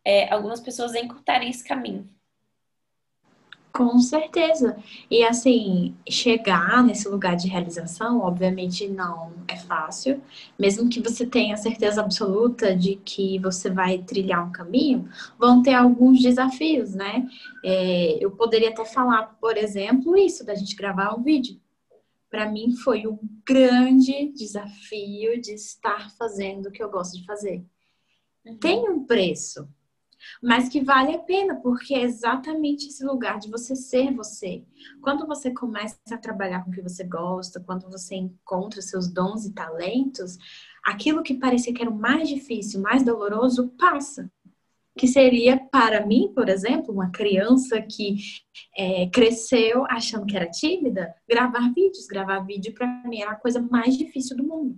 é, 0.06 0.32
algumas 0.34 0.60
pessoas 0.60 0.94
a 0.94 1.00
encurtarem 1.00 1.50
esse 1.50 1.64
caminho. 1.64 2.10
Com 3.74 3.98
certeza. 3.98 4.78
E 5.10 5.24
assim, 5.24 5.96
chegar 6.08 6.84
nesse 6.84 7.10
lugar 7.10 7.36
de 7.36 7.48
realização, 7.48 8.22
obviamente 8.22 8.88
não 8.88 9.34
é 9.48 9.58
fácil. 9.58 10.22
Mesmo 10.60 10.88
que 10.88 11.02
você 11.02 11.26
tenha 11.26 11.58
certeza 11.58 12.00
absoluta 12.00 12.76
de 12.76 12.98
que 12.98 13.40
você 13.40 13.72
vai 13.72 13.98
trilhar 13.98 14.48
um 14.48 14.52
caminho, 14.52 15.10
vão 15.40 15.64
ter 15.64 15.74
alguns 15.74 16.22
desafios, 16.22 16.94
né? 16.94 17.28
É, 17.66 18.24
eu 18.24 18.30
poderia 18.30 18.70
até 18.70 18.86
falar, 18.86 19.36
por 19.42 19.58
exemplo, 19.58 20.16
isso 20.16 20.46
da 20.46 20.54
gente 20.54 20.76
gravar 20.76 21.16
um 21.16 21.24
vídeo. 21.24 21.60
Para 22.34 22.50
mim 22.50 22.76
foi 22.76 23.06
um 23.06 23.20
grande 23.48 24.34
desafio 24.34 25.40
de 25.40 25.54
estar 25.54 26.10
fazendo 26.18 26.66
o 26.66 26.72
que 26.72 26.82
eu 26.82 26.90
gosto 26.90 27.16
de 27.16 27.24
fazer. 27.28 27.64
Uhum. 28.44 28.58
Tem 28.58 28.90
um 28.90 29.06
preço, 29.06 29.70
mas 30.42 30.68
que 30.68 30.82
vale 30.82 31.14
a 31.14 31.20
pena, 31.20 31.58
porque 31.58 31.94
é 31.94 32.02
exatamente 32.02 32.88
esse 32.88 33.06
lugar 33.06 33.38
de 33.38 33.52
você 33.52 33.76
ser 33.76 34.12
você. 34.16 34.66
Quando 35.00 35.28
você 35.28 35.52
começa 35.52 35.96
a 36.10 36.18
trabalhar 36.18 36.64
com 36.64 36.72
o 36.72 36.74
que 36.74 36.82
você 36.82 37.04
gosta, 37.04 37.60
quando 37.60 37.88
você 37.88 38.16
encontra 38.16 38.82
seus 38.82 39.08
dons 39.08 39.46
e 39.46 39.54
talentos, 39.54 40.40
aquilo 40.84 41.22
que 41.22 41.36
parecia 41.36 41.72
que 41.72 41.84
era 41.84 41.92
o 41.92 41.96
mais 41.96 42.28
difícil, 42.28 42.82
mais 42.82 43.04
doloroso, 43.04 43.68
passa. 43.78 44.28
Que 44.98 45.08
seria, 45.08 45.58
para 45.58 46.06
mim, 46.06 46.32
por 46.36 46.50
exemplo, 46.50 46.94
uma 46.94 47.10
criança 47.10 47.82
que 47.82 48.18
é, 48.78 49.08
cresceu 49.08 49.86
achando 49.90 50.26
que 50.26 50.36
era 50.36 50.50
tímida, 50.50 51.14
gravar 51.28 51.74
vídeos. 51.74 52.06
Gravar 52.06 52.40
vídeo, 52.42 52.74
para 52.74 53.04
mim, 53.06 53.22
era 53.22 53.32
a 53.32 53.40
coisa 53.40 53.60
mais 53.60 53.98
difícil 53.98 54.38
do 54.38 54.44
mundo. 54.44 54.78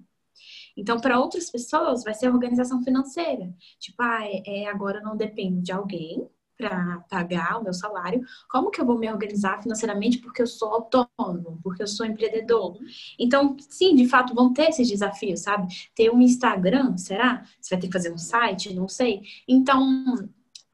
Então, 0.77 0.99
para 0.99 1.19
outras 1.19 1.49
pessoas, 1.49 2.03
vai 2.03 2.13
ser 2.13 2.29
organização 2.29 2.83
financeira. 2.83 3.53
Tipo, 3.79 4.03
ah, 4.03 4.25
é, 4.45 4.67
agora 4.67 4.99
eu 4.99 5.03
não 5.03 5.15
dependo 5.15 5.61
de 5.61 5.71
alguém 5.71 6.27
para 6.57 6.99
pagar 7.09 7.59
o 7.59 7.63
meu 7.63 7.73
salário. 7.73 8.21
Como 8.49 8.71
que 8.71 8.79
eu 8.79 8.85
vou 8.85 8.97
me 8.97 9.11
organizar 9.11 9.61
financeiramente 9.61 10.19
porque 10.19 10.41
eu 10.41 10.47
sou 10.47 10.69
autônomo, 10.69 11.59
porque 11.63 11.83
eu 11.83 11.87
sou 11.87 12.05
empreendedor? 12.05 12.77
Então, 13.19 13.55
sim, 13.59 13.95
de 13.95 14.07
fato, 14.07 14.33
vão 14.33 14.53
ter 14.53 14.69
esses 14.69 14.87
desafios, 14.87 15.41
sabe? 15.41 15.67
Ter 15.93 16.09
um 16.09 16.21
Instagram, 16.21 16.97
será? 16.97 17.45
Você 17.59 17.75
vai 17.75 17.81
ter 17.81 17.87
que 17.87 17.93
fazer 17.93 18.13
um 18.13 18.17
site? 18.17 18.73
Não 18.73 18.87
sei. 18.87 19.21
Então, 19.47 20.15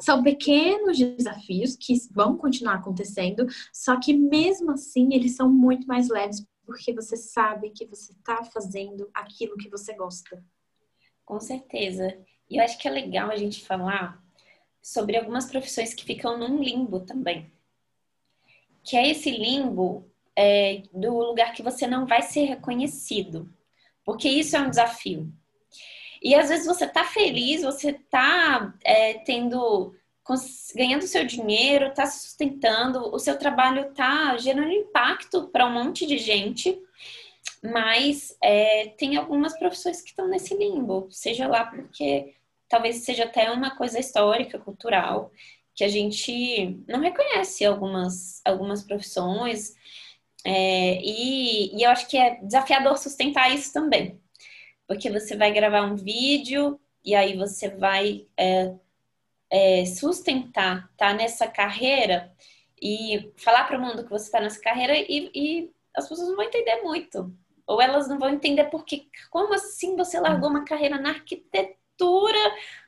são 0.02 0.24
pequenos 0.24 0.98
desafios 0.98 1.76
que 1.76 1.94
vão 2.12 2.36
continuar 2.36 2.76
acontecendo, 2.76 3.46
só 3.72 4.00
que 4.00 4.14
mesmo 4.14 4.72
assim 4.72 5.14
eles 5.14 5.36
são 5.36 5.52
muito 5.52 5.88
mais 5.88 6.10
leves 6.10 6.46
porque 6.66 6.94
você 6.94 7.18
sabe 7.18 7.70
que 7.72 7.86
você 7.86 8.14
está 8.14 8.44
fazendo 8.44 9.10
aquilo 9.14 9.58
que 9.58 9.70
você 9.70 9.94
gosta. 9.94 10.44
Com 11.26 11.40
certeza. 11.40 12.18
E 12.50 12.58
eu 12.58 12.64
acho 12.64 12.78
que 12.78 12.88
é 12.88 12.92
legal 12.92 13.30
a 13.30 13.36
gente 13.36 13.66
falar 13.66 14.21
sobre 14.82 15.18
algumas 15.18 15.46
profissões 15.46 15.94
que 15.94 16.06
ficam 16.06 16.38
num 16.38 16.62
limbo 16.62 17.02
também. 17.02 17.52
Que 18.84 18.98
é 18.98 19.10
esse 19.10 19.30
limbo 19.30 20.10
é, 20.36 20.84
do 20.94 21.14
lugar 21.18 21.54
que 21.54 21.62
você 21.62 21.86
não 21.86 22.06
vai 22.06 22.22
ser 22.22 22.46
reconhecido. 22.46 23.52
Porque 24.04 24.28
isso 24.28 24.56
é 24.56 24.60
um 24.60 24.70
desafio. 24.70 25.32
E 26.22 26.36
às 26.36 26.50
vezes 26.50 26.66
você 26.66 26.88
tá 26.88 27.04
feliz, 27.04 27.64
você 27.64 27.94
tá 27.94 28.74
é, 28.84 29.16
tendo 29.20 29.96
ganhando 30.76 31.08
seu 31.08 31.26
dinheiro, 31.26 31.88
está 31.88 32.06
se 32.06 32.28
sustentando, 32.28 33.14
o 33.14 33.20
seu 33.20 33.38
trabalho 33.38 33.90
está 33.90 34.38
gerando 34.38 34.72
impacto 34.72 35.48
para 35.48 35.66
um 35.66 35.74
monte 35.74 36.06
de 36.06 36.18
gente, 36.18 36.80
mas 37.62 38.38
é, 38.42 38.94
tem 38.98 39.18
algumas 39.18 39.58
profissões 39.58 40.02
que 40.02 40.10
estão 40.10 40.28
nesse 40.28 40.56
limbo, 40.56 41.08
seja 41.10 41.48
lá 41.48 41.66
porque 41.66 42.34
talvez 42.72 43.04
seja 43.04 43.26
até 43.26 43.52
uma 43.52 43.76
coisa 43.76 44.00
histórica, 44.00 44.58
cultural, 44.58 45.30
que 45.76 45.84
a 45.84 45.90
gente 45.90 46.82
não 46.88 47.02
reconhece 47.02 47.66
algumas, 47.66 48.42
algumas 48.46 48.82
profissões, 48.82 49.76
é, 50.46 51.02
e, 51.04 51.78
e 51.78 51.84
eu 51.84 51.90
acho 51.92 52.08
que 52.08 52.18
é 52.18 52.36
desafiador 52.42 52.98
sustentar 52.98 53.54
isso 53.54 53.74
também, 53.74 54.18
porque 54.88 55.12
você 55.12 55.36
vai 55.36 55.52
gravar 55.52 55.84
um 55.84 55.98
vídeo 55.98 56.80
e 57.04 57.14
aí 57.14 57.36
você 57.38 57.70
vai. 57.70 58.26
É, 58.38 58.74
é, 59.54 59.86
sustentar, 59.86 60.90
tá 60.96 61.14
nessa 61.14 61.46
carreira 61.46 62.34
e 62.82 63.34
falar 63.36 63.66
para 63.66 63.78
o 63.78 63.82
mundo 63.82 64.06
que 64.06 64.10
você 64.10 64.26
está 64.26 64.40
nessa 64.40 64.62
carreira 64.62 64.96
e, 64.98 65.30
e, 65.36 65.72
as 65.94 66.08
pessoas 66.08 66.30
não 66.30 66.38
vão 66.38 66.46
entender 66.46 66.82
muito. 66.82 67.36
Ou 67.68 67.82
elas 67.82 68.08
não 68.08 68.18
vão 68.18 68.30
entender 68.30 68.66
porque, 68.66 69.08
como 69.30 69.54
assim 69.54 69.98
você 69.98 70.18
largou 70.22 70.50
uma 70.50 70.64
carreira 70.64 70.98
na 70.98 71.10
arquitetura 71.10 71.81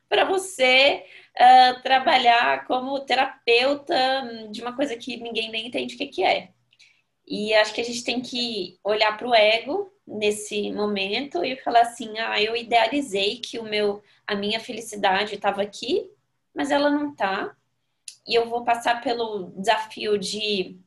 para 0.09 0.25
você 0.25 1.05
uh, 1.35 1.81
trabalhar 1.81 2.65
como 2.65 2.99
terapeuta 3.01 3.95
de 4.51 4.61
uma 4.61 4.75
coisa 4.75 4.95
que 4.95 5.17
ninguém 5.17 5.49
nem 5.49 5.67
entende 5.67 5.95
o 5.95 5.97
que, 5.97 6.07
que 6.07 6.23
é. 6.23 6.49
E 7.27 7.53
acho 7.53 7.73
que 7.73 7.81
a 7.81 7.85
gente 7.85 8.03
tem 8.03 8.21
que 8.21 8.77
olhar 8.83 9.17
para 9.17 9.27
o 9.27 9.33
ego 9.33 9.91
nesse 10.05 10.71
momento 10.71 11.43
e 11.43 11.55
falar 11.57 11.81
assim: 11.81 12.17
ah, 12.19 12.41
eu 12.41 12.55
idealizei 12.55 13.39
que 13.39 13.57
o 13.57 13.63
meu, 13.63 14.03
a 14.27 14.35
minha 14.35 14.59
felicidade 14.59 15.35
estava 15.35 15.61
aqui, 15.61 16.09
mas 16.53 16.71
ela 16.71 16.89
não 16.89 17.11
está. 17.11 17.55
E 18.27 18.35
eu 18.35 18.49
vou 18.49 18.63
passar 18.63 19.01
pelo 19.01 19.51
desafio 19.57 20.17
de 20.17 20.77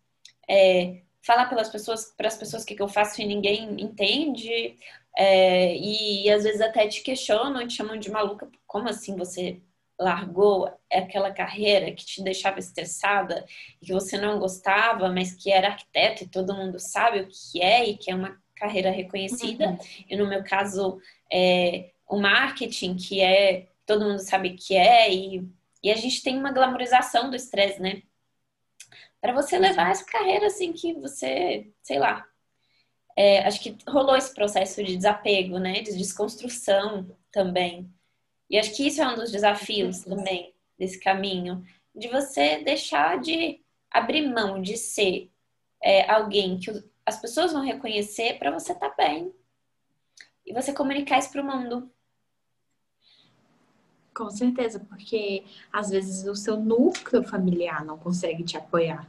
é, 0.49 1.03
falar 1.23 1.47
pelas 1.47 1.69
pessoas, 1.69 2.15
para 2.17 2.29
as 2.29 2.37
pessoas 2.37 2.63
o 2.63 2.67
que, 2.67 2.77
que 2.77 2.83
eu 2.83 2.89
faço 2.89 3.21
e 3.21 3.27
ninguém 3.27 3.81
entende. 3.81 4.77
É, 5.17 5.75
e, 5.75 6.27
e 6.27 6.31
às 6.31 6.45
vezes 6.45 6.61
até 6.61 6.87
te 6.87 7.03
questionam 7.03 7.63
e 7.63 7.67
te 7.67 7.75
chamam 7.75 7.97
de 7.99 8.11
maluca. 8.11 8.49
Como 8.67 8.89
assim 8.89 9.17
você 9.17 9.61
largou 9.99 10.71
aquela 10.93 11.33
carreira 11.33 11.91
que 11.93 12.05
te 12.05 12.23
deixava 12.23 12.59
estressada 12.59 13.47
e 13.81 13.87
que 13.87 13.93
você 13.93 14.19
não 14.19 14.39
gostava, 14.39 15.09
mas 15.11 15.33
que 15.33 15.51
era 15.51 15.69
arquiteto 15.69 16.25
e 16.25 16.29
todo 16.29 16.55
mundo 16.55 16.79
sabe 16.79 17.21
o 17.21 17.29
que 17.29 17.63
é 17.63 17.89
e 17.89 17.97
que 17.97 18.11
é 18.11 18.15
uma 18.15 18.39
carreira 18.55 18.91
reconhecida. 18.91 19.71
Uhum. 19.71 19.79
E 20.09 20.17
no 20.17 20.29
meu 20.29 20.45
caso, 20.45 21.01
é, 21.33 21.93
o 22.07 22.19
marketing, 22.19 22.97
que 22.97 23.21
é 23.21 23.69
todo 23.87 24.05
mundo 24.05 24.19
sabe 24.19 24.51
que 24.51 24.77
é, 24.77 25.13
e, 25.13 25.49
e 25.83 25.91
a 25.91 25.97
gente 25.97 26.23
tem 26.23 26.39
uma 26.39 26.53
glamorização 26.53 27.31
do 27.31 27.37
estresse, 27.37 27.81
né? 27.81 28.03
Para 29.21 29.33
você 29.33 29.59
levar 29.59 29.91
essa 29.91 30.05
carreira 30.05 30.47
assim 30.47 30.73
que 30.73 30.93
você, 30.95 31.71
sei 31.83 31.99
lá. 31.99 32.27
É, 33.17 33.47
acho 33.47 33.61
que 33.61 33.77
rolou 33.89 34.15
esse 34.15 34.35
processo 34.35 34.85
de 34.85 34.97
desapego, 34.97 35.59
né? 35.59 35.81
De 35.81 35.97
desconstrução 35.97 37.17
também. 37.33 37.91
E 38.49 38.59
acho 38.59 38.77
que 38.77 38.87
isso 38.87 39.01
é 39.01 39.09
um 39.09 39.17
dos 39.17 39.33
desafios 39.33 40.01
também 40.01 40.55
desse 40.79 41.01
caminho, 41.01 41.65
de 41.95 42.09
você 42.09 42.63
deixar 42.63 43.19
de 43.19 43.61
abrir 43.91 44.29
mão 44.29 44.61
de 44.61 44.77
ser 44.77 45.31
é, 45.83 46.09
alguém 46.11 46.59
que 46.59 46.71
as 47.05 47.19
pessoas 47.19 47.53
vão 47.53 47.63
reconhecer 47.63 48.39
para 48.39 48.51
você 48.51 48.73
estar 48.73 48.91
tá 48.91 48.97
bem. 48.97 49.33
E 50.45 50.53
você 50.53 50.73
comunicar 50.73 51.19
isso 51.19 51.33
para 51.33 51.43
o 51.43 51.45
mundo. 51.45 51.91
Com 54.15 54.31
certeza, 54.31 54.81
porque 54.81 55.45
às 55.73 55.91
vezes 55.91 56.27
o 56.27 56.35
seu 56.35 56.57
núcleo 56.57 57.23
familiar 57.23 57.85
não 57.85 57.99
consegue 57.99 58.45
te 58.45 58.57
apoiar. 58.57 59.07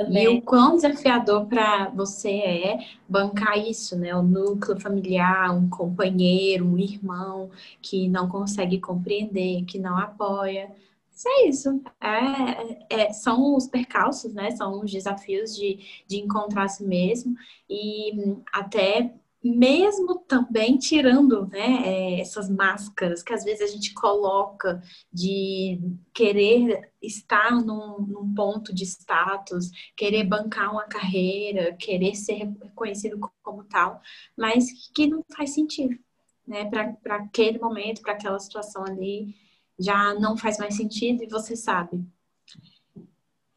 Também. 0.00 0.24
E 0.24 0.28
o 0.28 0.42
quão 0.42 0.76
desafiador 0.76 1.46
para 1.46 1.90
você 1.90 2.30
é 2.30 2.78
bancar 3.08 3.58
isso, 3.58 3.96
né? 3.96 4.14
O 4.14 4.22
núcleo 4.22 4.80
familiar, 4.80 5.54
um 5.54 5.68
companheiro, 5.68 6.64
um 6.66 6.78
irmão 6.78 7.50
que 7.82 8.08
não 8.08 8.28
consegue 8.28 8.80
compreender, 8.80 9.64
que 9.64 9.78
não 9.78 9.98
apoia. 9.98 10.70
Mas 11.10 11.26
é 11.26 11.48
isso. 11.48 11.82
É, 12.00 13.02
é, 13.02 13.12
são 13.12 13.54
os 13.54 13.66
percalços, 13.66 14.32
né? 14.32 14.50
São 14.52 14.80
os 14.82 14.90
desafios 14.90 15.54
de, 15.54 15.78
de 16.06 16.16
encontrar 16.16 16.68
si 16.68 16.82
mesmo 16.82 17.34
e 17.68 18.40
até 18.52 19.12
mesmo 19.42 20.18
também 20.18 20.76
tirando 20.76 21.46
né, 21.46 21.82
é, 21.86 22.20
essas 22.20 22.50
máscaras 22.50 23.22
que 23.22 23.32
às 23.32 23.42
vezes 23.42 23.62
a 23.62 23.72
gente 23.72 23.94
coloca 23.94 24.82
de 25.10 25.80
querer 26.12 26.92
estar 27.00 27.52
num, 27.52 28.00
num, 28.00 28.34
ponto 28.34 28.74
de 28.74 28.84
status, 28.84 29.70
querer 29.96 30.24
bancar 30.24 30.70
uma 30.70 30.84
carreira, 30.84 31.74
querer 31.74 32.14
ser 32.14 32.34
reconhecido 32.34 33.18
como 33.42 33.64
tal, 33.64 34.00
mas 34.36 34.90
que 34.94 35.06
não 35.06 35.24
faz 35.34 35.54
sentido. 35.54 35.98
Né, 36.46 36.64
para 36.64 37.16
aquele 37.16 37.60
momento, 37.60 38.02
para 38.02 38.12
aquela 38.12 38.38
situação 38.38 38.84
ali, 38.84 39.36
já 39.78 40.14
não 40.14 40.36
faz 40.36 40.58
mais 40.58 40.74
sentido 40.74 41.22
e 41.22 41.28
você 41.28 41.54
sabe. 41.54 42.04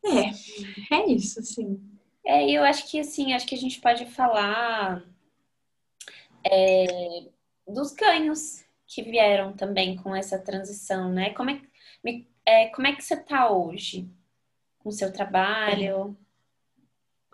É, 0.05 0.95
é 0.95 1.11
isso, 1.11 1.39
assim. 1.39 1.81
É, 2.23 2.49
eu 2.51 2.63
acho 2.63 2.89
que 2.89 2.99
assim, 2.99 3.33
acho 3.33 3.47
que 3.47 3.55
a 3.55 3.57
gente 3.57 3.81
pode 3.81 4.05
falar 4.05 5.03
é, 6.45 7.23
dos 7.67 7.93
ganhos 7.93 8.63
que 8.85 9.01
vieram 9.01 9.53
também 9.53 9.95
com 9.95 10.15
essa 10.15 10.37
transição, 10.37 11.11
né? 11.11 11.31
Como 11.31 11.49
é, 11.49 11.61
é 12.45 12.67
como 12.67 12.87
é 12.87 12.93
que 12.93 13.03
você 13.03 13.15
está 13.15 13.49
hoje 13.49 14.07
com 14.79 14.89
o 14.89 14.91
seu 14.91 15.11
trabalho? 15.11 16.15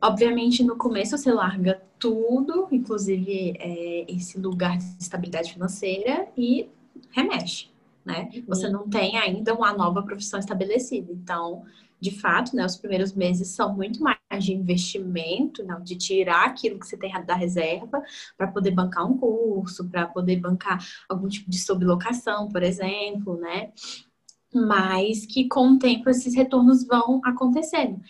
Obviamente, 0.02 0.63
no 0.63 0.78
começo 0.78 1.17
você 1.17 1.32
larga 1.32 1.82
tudo, 1.98 2.67
inclusive 2.72 3.56
é, 3.60 4.06
esse 4.12 4.39
lugar 4.39 4.78
de 4.78 4.86
estabilidade 5.00 5.52
financeira, 5.52 6.28
e 6.38 6.69
remexe, 7.12 7.69
né? 8.06 8.30
Uhum. 8.34 8.43
Você 8.48 8.69
não 8.69 8.89
tem 8.89 9.17
ainda 9.17 9.54
uma 9.54 9.74
nova 9.74 10.02
profissão 10.04 10.39
estabelecida. 10.39 11.12
Então, 11.12 11.65
de 12.00 12.12
fato, 12.12 12.56
né, 12.56 12.66
os 12.66 12.78
primeiros 12.78 13.14
meses 13.14 13.50
são 13.50 13.76
muito 13.76 14.02
mais 14.02 14.18
de 14.40 14.54
investimento, 14.54 15.64
não, 15.64 15.82
de 15.82 15.96
tirar 15.96 16.46
aquilo 16.46 16.80
que 16.80 16.88
você 16.88 16.98
tem 16.98 17.12
da 17.26 17.36
reserva 17.36 18.02
para 18.38 18.48
poder 18.48 18.72
bancar 18.72 19.06
um 19.06 19.18
curso, 19.18 19.88
para 19.90 20.08
poder 20.08 20.38
bancar 20.38 20.80
algum 21.10 21.28
tipo 21.28 21.50
de 21.50 21.60
sublocação, 21.60 22.48
por 22.48 22.64
exemplo, 22.64 23.38
né? 23.38 23.72
Mas 24.54 25.26
que 25.26 25.48
com 25.48 25.74
o 25.74 25.80
tempo 25.80 26.10
esses 26.10 26.34
retornos 26.34 26.86
vão 26.86 27.22
acontecendo. 27.24 28.02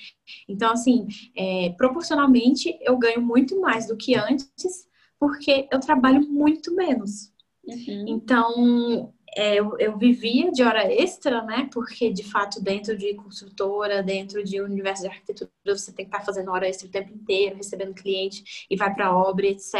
Então, 0.48 0.72
assim, 0.72 1.08
é, 1.36 1.74
proporcionalmente 1.78 2.78
eu 2.82 2.98
ganho 2.98 3.22
muito 3.22 3.60
mais 3.60 3.88
do 3.88 3.98
que 3.98 4.16
antes, 4.16 4.88
porque 5.20 5.68
eu 5.72 5.80
trabalho 5.80 6.22
muito 6.30 6.74
menos. 6.74 7.34
Uhum. 7.66 8.06
Então, 8.08 9.14
é, 9.36 9.56
eu, 9.56 9.78
eu, 9.80 9.98
vivia 9.98 10.52
de 10.52 10.64
hora 10.64 10.92
extra, 10.92 11.44
né? 11.44 11.70
Porque 11.72 12.12
de 12.12 12.24
fato, 12.24 12.62
dentro 12.62 12.98
de 12.98 13.14
construtora, 13.16 14.02
dentro 14.04 14.44
de 14.44 14.62
universo 14.62 15.04
de 15.04 15.10
arquitetura, 15.10 15.52
você 15.66 15.92
tem 15.92 16.06
que 16.06 16.12
estar 16.14 16.26
fazendo 16.26 16.52
hora 16.52 16.68
extra 16.68 16.88
o 16.88 16.92
tempo 16.92 17.14
inteiro, 17.14 17.58
recebendo 17.58 17.94
cliente 17.94 18.66
e 18.70 18.76
vai 18.76 18.94
para 18.94 19.16
obra, 19.16 19.48
etc. 19.48 19.74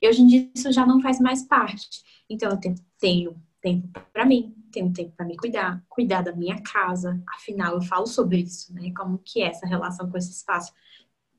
E 0.00 0.08
hoje 0.08 0.22
em 0.22 0.26
dia 0.26 0.50
isso 0.54 0.72
já 0.72 0.86
não 0.86 1.00
faz 1.00 1.20
mais 1.20 1.42
parte. 1.44 2.02
Então 2.28 2.50
eu 2.50 2.58
tenho, 2.58 2.74
tenho 2.98 3.42
tempo 3.60 3.88
para 4.12 4.24
mim, 4.24 4.54
tenho 4.70 4.92
tempo 4.92 5.12
para 5.16 5.26
me 5.26 5.36
cuidar, 5.36 5.82
cuidar 5.88 6.22
da 6.22 6.34
minha 6.34 6.60
casa. 6.62 7.22
Afinal, 7.34 7.74
eu 7.74 7.82
falo 7.82 8.06
sobre 8.06 8.38
isso, 8.38 8.74
né? 8.74 8.92
Como 8.96 9.18
que 9.18 9.42
é 9.42 9.46
essa 9.46 9.66
relação 9.66 10.10
com 10.10 10.18
esse 10.18 10.30
espaço. 10.30 10.72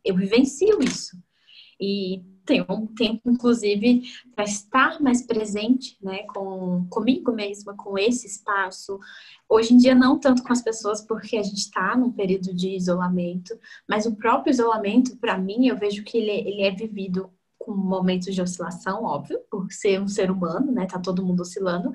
Eu 0.03 0.15
vivencio 0.15 0.81
isso. 0.81 1.17
E 1.79 2.23
tenho 2.45 2.65
um 2.69 2.88
tempo, 2.88 3.29
inclusive, 3.29 4.03
para 4.36 4.43
estar 4.43 5.01
mais 5.01 5.21
presente, 5.25 5.97
né, 6.01 6.23
com 6.23 6.86
comigo 6.89 7.32
mesma, 7.32 7.75
com 7.75 7.97
esse 7.97 8.27
espaço. 8.27 8.99
Hoje 9.47 9.73
em 9.73 9.77
dia, 9.77 9.95
não 9.95 10.19
tanto 10.19 10.43
com 10.43 10.51
as 10.51 10.62
pessoas, 10.62 11.01
porque 11.01 11.38
a 11.38 11.43
gente 11.43 11.60
está 11.60 11.95
num 11.95 12.12
período 12.12 12.53
de 12.53 12.75
isolamento, 12.75 13.58
mas 13.88 14.06
o 14.06 14.15
próprio 14.15 14.51
isolamento, 14.51 15.17
para 15.17 15.38
mim, 15.38 15.67
eu 15.67 15.77
vejo 15.77 16.03
que 16.03 16.17
ele, 16.17 16.32
é, 16.32 16.39
ele 16.39 16.62
é 16.62 16.71
vivido 16.71 17.32
com 17.63 17.73
momentos 17.73 18.34
de 18.36 18.41
oscilação, 18.41 19.04
óbvio, 19.04 19.39
por 19.49 19.71
ser 19.71 20.02
um 20.02 20.08
ser 20.08 20.30
humano, 20.30 20.71
né? 20.71 20.86
Tá 20.86 20.99
todo 20.99 21.26
mundo 21.26 21.41
oscilando, 21.41 21.91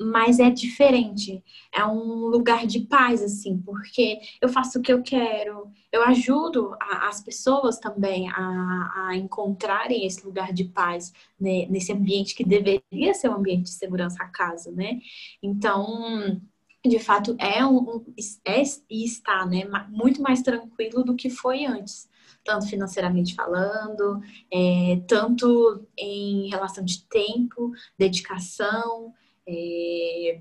mas 0.00 0.38
é 0.38 0.50
diferente. 0.50 1.42
É 1.72 1.84
um 1.84 2.26
lugar 2.26 2.66
de 2.66 2.80
paz, 2.80 3.22
assim, 3.22 3.58
porque 3.58 4.18
eu 4.40 4.48
faço 4.48 4.78
o 4.78 4.82
que 4.82 4.92
eu 4.92 5.02
quero, 5.02 5.70
eu 5.92 6.02
ajudo 6.04 6.74
a, 6.80 7.08
as 7.08 7.20
pessoas 7.22 7.78
também 7.78 8.28
a, 8.30 9.08
a, 9.08 9.16
encontrarem 9.16 10.06
esse 10.06 10.24
lugar 10.24 10.52
de 10.52 10.64
paz 10.64 11.12
né? 11.38 11.66
nesse 11.68 11.92
ambiente 11.92 12.34
que 12.34 12.44
deveria 12.44 13.14
ser 13.14 13.28
um 13.28 13.34
ambiente 13.34 13.64
de 13.64 13.70
segurança 13.70 14.22
a 14.22 14.28
casa, 14.28 14.70
né? 14.72 14.98
Então 15.42 16.40
de 16.86 16.98
fato 16.98 17.36
é 17.38 17.64
um 17.64 18.02
é 18.42 18.62
e 18.88 19.04
está 19.04 19.44
né 19.44 19.64
muito 19.90 20.22
mais 20.22 20.40
tranquilo 20.40 21.04
do 21.04 21.14
que 21.14 21.28
foi 21.28 21.66
antes 21.66 22.08
tanto 22.44 22.66
financeiramente 22.66 23.34
falando, 23.34 24.20
é, 24.52 25.00
tanto 25.06 25.86
em 25.96 26.48
relação 26.48 26.84
de 26.84 27.04
tempo, 27.04 27.72
dedicação, 27.98 29.12
é, 29.46 30.40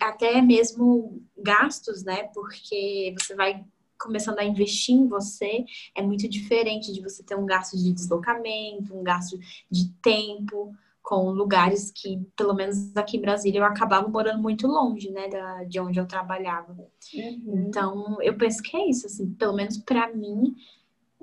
até 0.00 0.40
mesmo 0.40 1.22
gastos, 1.36 2.04
né? 2.04 2.24
Porque 2.34 3.14
você 3.18 3.34
vai 3.34 3.64
começando 3.98 4.38
a 4.38 4.44
investir 4.44 4.94
em 4.94 5.08
você, 5.08 5.64
é 5.94 6.02
muito 6.02 6.28
diferente 6.28 6.92
de 6.92 7.02
você 7.02 7.22
ter 7.22 7.34
um 7.34 7.44
gasto 7.44 7.76
de 7.76 7.92
deslocamento, 7.92 8.96
um 8.96 9.02
gasto 9.02 9.36
de 9.68 9.92
tempo, 10.00 10.72
com 11.08 11.30
lugares 11.30 11.90
que, 11.90 12.20
pelo 12.36 12.52
menos 12.52 12.94
aqui 12.94 13.16
em 13.16 13.20
Brasília, 13.22 13.60
eu 13.60 13.64
acabava 13.64 14.06
morando 14.06 14.42
muito 14.42 14.66
longe, 14.66 15.10
né, 15.10 15.26
da, 15.26 15.64
de 15.64 15.80
onde 15.80 15.98
eu 15.98 16.06
trabalhava. 16.06 16.74
Uhum. 17.14 17.64
Então, 17.66 18.18
eu 18.20 18.36
penso 18.36 18.62
que 18.62 18.76
é 18.76 18.90
isso, 18.90 19.06
assim, 19.06 19.30
pelo 19.30 19.54
menos 19.54 19.78
para 19.78 20.12
mim, 20.14 20.54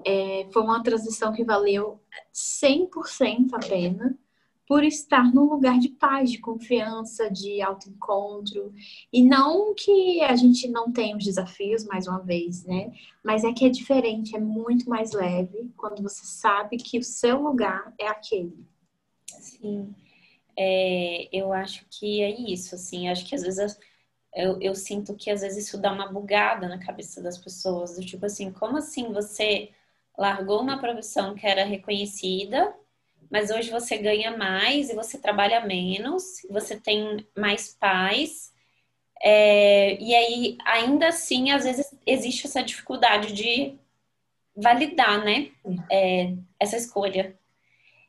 é, 0.06 0.48
foi 0.52 0.62
uma 0.62 0.84
transição 0.84 1.34
que 1.34 1.44
valeu 1.44 2.00
100% 2.32 3.54
a 3.54 3.60
pena 3.60 4.18
por 4.68 4.84
estar 4.84 5.32
num 5.34 5.46
lugar 5.46 5.80
de 5.80 5.90
paz, 5.90 6.32
de 6.32 6.40
confiança, 6.40 7.30
de 7.30 7.62
autoencontro. 7.62 8.74
E 9.14 9.24
não 9.24 9.74
que 9.76 10.22
a 10.22 10.36
gente 10.36 10.68
não 10.68 10.92
tenha 10.92 11.16
os 11.16 11.24
desafios, 11.24 11.86
mais 11.86 12.08
uma 12.08 12.20
vez, 12.20 12.64
né? 12.66 12.92
Mas 13.24 13.44
é 13.44 13.54
que 13.54 13.66
é 13.66 13.70
diferente, 13.70 14.36
é 14.36 14.40
muito 14.40 14.90
mais 14.90 15.12
leve 15.12 15.72
quando 15.78 16.02
você 16.02 16.26
sabe 16.26 16.78
que 16.78 16.98
o 16.98 17.04
seu 17.04 17.42
lugar 17.42 17.94
é 18.00 18.08
aquele. 18.08 18.66
Sim. 19.28 19.94
É, 20.58 21.30
eu 21.32 21.54
acho 21.54 21.86
que 21.90 22.22
é 22.22 22.30
isso, 22.30 22.74
assim. 22.74 23.08
Acho 23.08 23.26
que 23.26 23.36
às 23.36 23.44
vezes 23.44 23.78
eu, 24.34 24.60
eu 24.60 24.74
sinto 24.74 25.16
que 25.16 25.30
às 25.30 25.42
vezes 25.42 25.68
isso 25.68 25.78
dá 25.78 25.92
uma 25.92 26.12
bugada 26.12 26.68
na 26.68 26.80
cabeça 26.80 27.22
das 27.22 27.38
pessoas. 27.38 27.96
Do 27.96 28.06
tipo 28.06 28.26
assim, 28.26 28.52
como 28.52 28.78
assim 28.78 29.14
você 29.14 29.70
largou 30.18 30.62
uma 30.62 30.80
profissão 30.80 31.36
que 31.36 31.46
era 31.46 31.64
reconhecida 31.64 32.74
mas 33.30 33.50
hoje 33.52 33.70
você 33.70 33.98
ganha 33.98 34.36
mais 34.36 34.90
e 34.90 34.96
você 34.96 35.18
trabalha 35.18 35.66
menos, 35.66 36.42
você 36.50 36.80
tem 36.80 37.26
mais 37.38 37.74
paz. 37.74 38.54
É, 39.22 40.02
e 40.02 40.16
aí, 40.16 40.58
ainda 40.66 41.08
assim, 41.08 41.52
às 41.52 41.64
vezes 41.64 41.94
existe 42.06 42.46
essa 42.48 42.62
dificuldade 42.64 43.34
de 43.34 43.78
validar, 44.56 45.24
né? 45.24 45.52
É, 45.92 46.34
essa 46.60 46.78
escolha. 46.78 47.36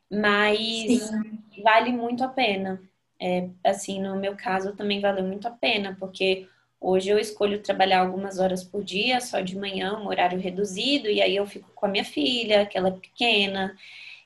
Mas 0.09 0.59
Sim. 0.59 1.39
vale 1.63 1.91
muito 1.91 2.23
a 2.23 2.29
pena. 2.29 2.81
É, 3.19 3.49
assim, 3.63 3.99
no 4.01 4.15
meu 4.15 4.35
caso 4.35 4.75
também 4.75 5.01
valeu 5.01 5.25
muito 5.25 5.47
a 5.47 5.51
pena, 5.51 5.97
porque 5.99 6.47
hoje 6.79 7.09
eu 7.09 7.19
escolho 7.19 7.61
trabalhar 7.61 7.99
algumas 8.01 8.39
horas 8.39 8.63
por 8.63 8.83
dia, 8.83 9.19
só 9.21 9.41
de 9.41 9.57
manhã, 9.57 9.93
um 9.99 10.07
horário 10.07 10.39
reduzido, 10.39 11.09
e 11.09 11.21
aí 11.21 11.35
eu 11.35 11.45
fico 11.45 11.69
com 11.75 11.85
a 11.85 11.89
minha 11.89 12.05
filha, 12.05 12.65
que 12.65 12.77
ela 12.77 12.89
é 12.89 12.91
pequena. 12.91 13.75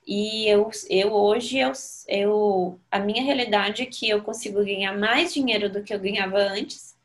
E 0.06 0.48
eu, 0.48 0.70
eu 0.90 1.14
hoje, 1.14 1.60
eu, 1.60 1.72
eu, 2.08 2.80
a 2.92 3.00
minha 3.00 3.24
realidade 3.24 3.84
é 3.84 3.86
que 3.86 4.10
eu 4.10 4.24
consigo 4.24 4.64
ganhar 4.64 4.98
mais 4.98 5.34
dinheiro 5.34 5.70
do 5.70 5.84
que 5.84 5.94
eu 5.94 6.00
ganhava 6.00 6.38
antes. 6.38 6.96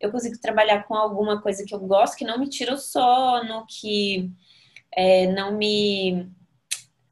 Eu 0.00 0.10
consigo 0.10 0.38
trabalhar 0.40 0.84
com 0.84 0.94
alguma 0.94 1.40
coisa 1.40 1.64
que 1.64 1.74
eu 1.74 1.80
gosto, 1.80 2.16
que 2.16 2.24
não 2.24 2.38
me 2.38 2.48
tira 2.48 2.74
o 2.74 2.78
sono, 2.78 3.66
que 3.68 4.30
é, 4.92 5.26
não 5.28 5.52
me 5.56 6.28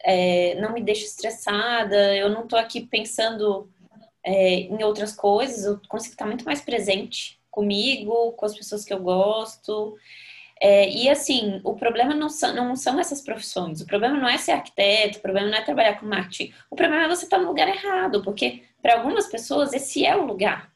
é, 0.01 0.55
não 0.61 0.73
me 0.73 0.83
deixa 0.83 1.05
estressada. 1.05 2.17
Eu 2.17 2.31
não 2.31 2.45
estou 2.45 2.59
aqui 2.59 2.81
pensando 2.83 3.71
é, 4.25 4.61
em 4.61 4.83
outras 4.85 5.15
coisas. 5.15 5.65
Eu 5.65 5.81
consigo 5.89 6.15
estar 6.15 6.27
muito 6.27 6.45
mais 6.45 6.61
presente 6.63 7.38
comigo, 7.51 8.33
com 8.33 8.47
as 8.47 8.57
pessoas 8.57 8.85
que 8.85 8.93
eu 8.93 9.01
gosto. 9.01 9.97
É, 10.61 10.89
e 10.91 11.09
assim, 11.09 11.61
o 11.63 11.75
problema 11.75 12.15
não 12.15 12.29
são, 12.29 12.55
não 12.55 12.75
são 12.75 12.99
essas 12.99 13.21
profissões. 13.21 13.81
O 13.81 13.87
problema 13.87 14.19
não 14.19 14.29
é 14.29 14.37
ser 14.39 14.53
arquiteto, 14.53 15.19
o 15.19 15.23
problema 15.23 15.49
não 15.49 15.59
é 15.59 15.63
trabalhar 15.63 15.99
com 16.01 16.07
marketing. 16.07 16.53
O 16.71 16.77
problema 16.77 17.05
é 17.05 17.09
você 17.09 17.25
estar 17.25 17.39
no 17.39 17.49
lugar 17.49 17.69
errado, 17.69 18.23
porque 18.23 18.63
para 18.83 18.97
algumas 18.99 19.27
pessoas 19.27 19.73
esse 19.73 20.05
é 20.05 20.17
o 20.17 20.27
lugar 20.27 20.73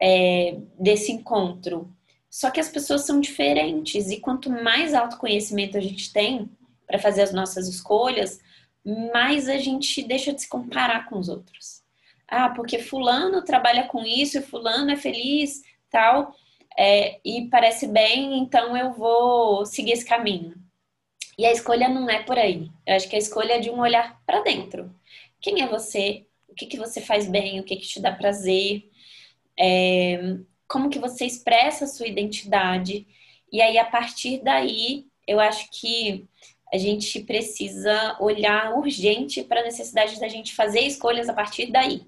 é, 0.00 0.58
desse 0.78 1.12
encontro. 1.12 1.94
Só 2.28 2.50
que 2.50 2.60
as 2.60 2.68
pessoas 2.68 3.02
são 3.02 3.20
diferentes 3.20 4.10
e 4.10 4.20
quanto 4.20 4.50
mais 4.50 4.94
autoconhecimento 4.94 5.76
a 5.76 5.80
gente 5.80 6.12
tem 6.12 6.48
para 6.86 6.98
fazer 6.98 7.22
as 7.22 7.32
nossas 7.32 7.68
escolhas, 7.68 8.40
mais 9.12 9.48
a 9.48 9.58
gente 9.58 10.02
deixa 10.02 10.32
de 10.32 10.42
se 10.42 10.48
comparar 10.48 11.08
com 11.08 11.18
os 11.18 11.28
outros. 11.28 11.82
Ah, 12.30 12.50
porque 12.50 12.78
fulano 12.78 13.44
trabalha 13.44 13.84
com 13.84 14.04
isso 14.04 14.38
e 14.38 14.42
fulano 14.42 14.90
é 14.90 14.96
feliz, 14.96 15.62
tal 15.90 16.34
é, 16.78 17.20
e 17.24 17.48
parece 17.48 17.86
bem, 17.86 18.38
então 18.38 18.76
eu 18.76 18.92
vou 18.92 19.66
seguir 19.66 19.92
esse 19.92 20.04
caminho. 20.04 20.54
E 21.38 21.46
a 21.46 21.52
escolha 21.52 21.88
não 21.88 22.08
é 22.08 22.22
por 22.22 22.38
aí. 22.38 22.70
Eu 22.86 22.96
acho 22.96 23.08
que 23.08 23.16
a 23.16 23.18
escolha 23.18 23.54
é 23.54 23.58
de 23.58 23.70
um 23.70 23.80
olhar 23.80 24.20
para 24.26 24.42
dentro. 24.42 24.94
Quem 25.40 25.62
é 25.62 25.66
você? 25.66 26.26
O 26.48 26.54
que, 26.54 26.66
que 26.66 26.78
você 26.78 27.00
faz 27.00 27.28
bem? 27.28 27.60
O 27.60 27.64
que, 27.64 27.76
que 27.76 27.86
te 27.86 28.00
dá 28.00 28.12
prazer? 28.12 28.90
É, 29.58 30.36
como 30.68 30.90
que 30.90 30.98
você 30.98 31.24
expressa 31.24 31.84
a 31.84 31.88
sua 31.88 32.06
identidade? 32.06 33.06
E 33.52 33.60
aí, 33.60 33.78
a 33.78 33.84
partir 33.84 34.42
daí, 34.42 35.06
eu 35.26 35.40
acho 35.40 35.68
que 35.70 36.26
a 36.72 36.78
gente 36.78 37.20
precisa 37.20 38.16
olhar 38.20 38.76
urgente 38.78 39.42
para 39.42 39.60
a 39.60 39.64
necessidade 39.64 40.20
da 40.20 40.28
gente 40.28 40.54
fazer 40.54 40.80
escolhas 40.80 41.28
a 41.28 41.34
partir 41.34 41.70
daí. 41.72 42.06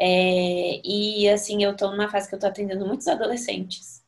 É, 0.00 0.80
e 0.84 1.28
assim, 1.28 1.62
eu 1.62 1.72
estou 1.72 1.90
numa 1.90 2.08
fase 2.08 2.28
que 2.28 2.34
eu 2.34 2.38
estou 2.38 2.50
atendendo 2.50 2.86
muitos 2.86 3.08
adolescentes. 3.08 4.02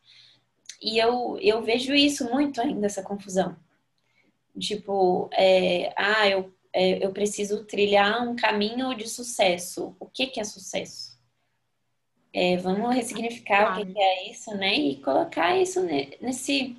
E 0.80 0.98
eu, 0.98 1.36
eu 1.40 1.62
vejo 1.62 1.94
isso 1.94 2.30
muito 2.30 2.60
ainda, 2.60 2.86
essa 2.86 3.02
confusão. 3.02 3.56
Tipo, 4.58 5.28
é, 5.32 5.92
ah, 5.96 6.28
eu, 6.28 6.52
é, 6.72 7.04
eu 7.04 7.12
preciso 7.12 7.64
trilhar 7.64 8.26
um 8.26 8.36
caminho 8.36 8.94
de 8.94 9.08
sucesso. 9.08 9.94
O 10.00 10.06
que, 10.06 10.28
que 10.28 10.40
é 10.40 10.44
sucesso? 10.44 11.18
É, 12.32 12.56
vamos 12.56 12.94
ressignificar 12.94 13.66
claro. 13.66 13.82
o 13.82 13.86
que, 13.86 13.92
que, 13.92 14.00
é 14.00 14.30
isso, 14.30 14.54
né? 14.56 14.74
E 14.74 14.96
colocar 15.02 15.56
isso 15.56 15.82
nesse. 15.82 16.76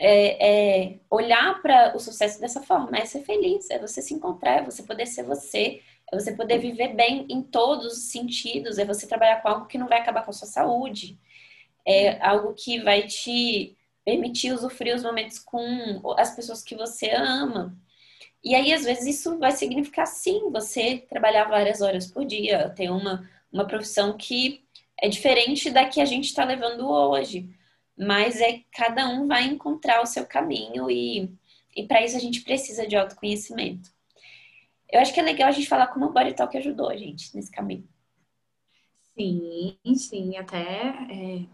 É, 0.00 0.84
é, 0.84 0.98
olhar 1.10 1.60
para 1.60 1.96
o 1.96 1.98
sucesso 1.98 2.40
dessa 2.40 2.62
forma, 2.62 2.96
é 2.96 3.04
ser 3.04 3.22
feliz, 3.24 3.68
é 3.68 3.80
você 3.80 4.00
se 4.00 4.14
encontrar, 4.14 4.58
é 4.58 4.64
você 4.64 4.84
poder 4.84 5.06
ser 5.06 5.24
você, 5.24 5.82
é 6.12 6.18
você 6.18 6.32
poder 6.32 6.58
viver 6.58 6.94
bem 6.94 7.26
em 7.28 7.42
todos 7.42 7.92
os 7.92 8.10
sentidos, 8.10 8.78
é 8.78 8.84
você 8.84 9.06
trabalhar 9.06 9.42
com 9.42 9.48
algo 9.48 9.66
que 9.66 9.78
não 9.78 9.88
vai 9.88 10.00
acabar 10.00 10.24
com 10.24 10.30
a 10.30 10.34
sua 10.34 10.48
saúde, 10.48 11.18
é 11.86 12.20
algo 12.26 12.54
que 12.54 12.80
vai 12.80 13.06
te 13.06 13.76
permitir 14.04 14.52
usufruir 14.52 14.94
os 14.94 15.02
momentos 15.02 15.38
com 15.38 16.14
as 16.18 16.34
pessoas 16.34 16.62
que 16.62 16.74
você 16.74 17.10
ama. 17.10 17.76
E 18.42 18.54
aí, 18.54 18.72
às 18.72 18.84
vezes, 18.84 19.18
isso 19.18 19.38
vai 19.38 19.52
significar, 19.52 20.06
sim, 20.06 20.50
você 20.50 20.98
trabalhar 21.08 21.44
várias 21.44 21.80
horas 21.82 22.06
por 22.06 22.24
dia, 22.24 22.70
ter 22.70 22.90
uma, 22.90 23.28
uma 23.52 23.66
profissão 23.66 24.16
que 24.16 24.64
é 25.00 25.08
diferente 25.08 25.70
da 25.70 25.86
que 25.86 26.00
a 26.00 26.04
gente 26.04 26.26
está 26.26 26.44
levando 26.44 26.88
hoje. 26.88 27.48
Mas 27.98 28.40
é 28.40 28.62
cada 28.72 29.08
um 29.08 29.26
vai 29.26 29.44
encontrar 29.44 30.00
o 30.02 30.06
seu 30.06 30.24
caminho 30.26 30.90
e, 30.90 31.30
e 31.76 31.86
para 31.86 32.02
isso 32.04 32.16
a 32.16 32.20
gente 32.20 32.42
precisa 32.42 32.86
de 32.86 32.96
autoconhecimento. 32.96 33.90
Eu 34.90 35.00
acho 35.00 35.12
que 35.12 35.20
é 35.20 35.22
legal 35.22 35.48
a 35.48 35.52
gente 35.52 35.68
falar 35.68 35.88
como 35.88 36.06
o 36.06 36.12
Body 36.12 36.34
Talk 36.34 36.56
ajudou 36.56 36.88
a 36.88 36.96
gente 36.96 37.34
nesse 37.36 37.50
caminho. 37.50 37.86
Sim, 39.16 39.76
sim, 39.96 40.36
até 40.36 40.88
é, 41.10 41.44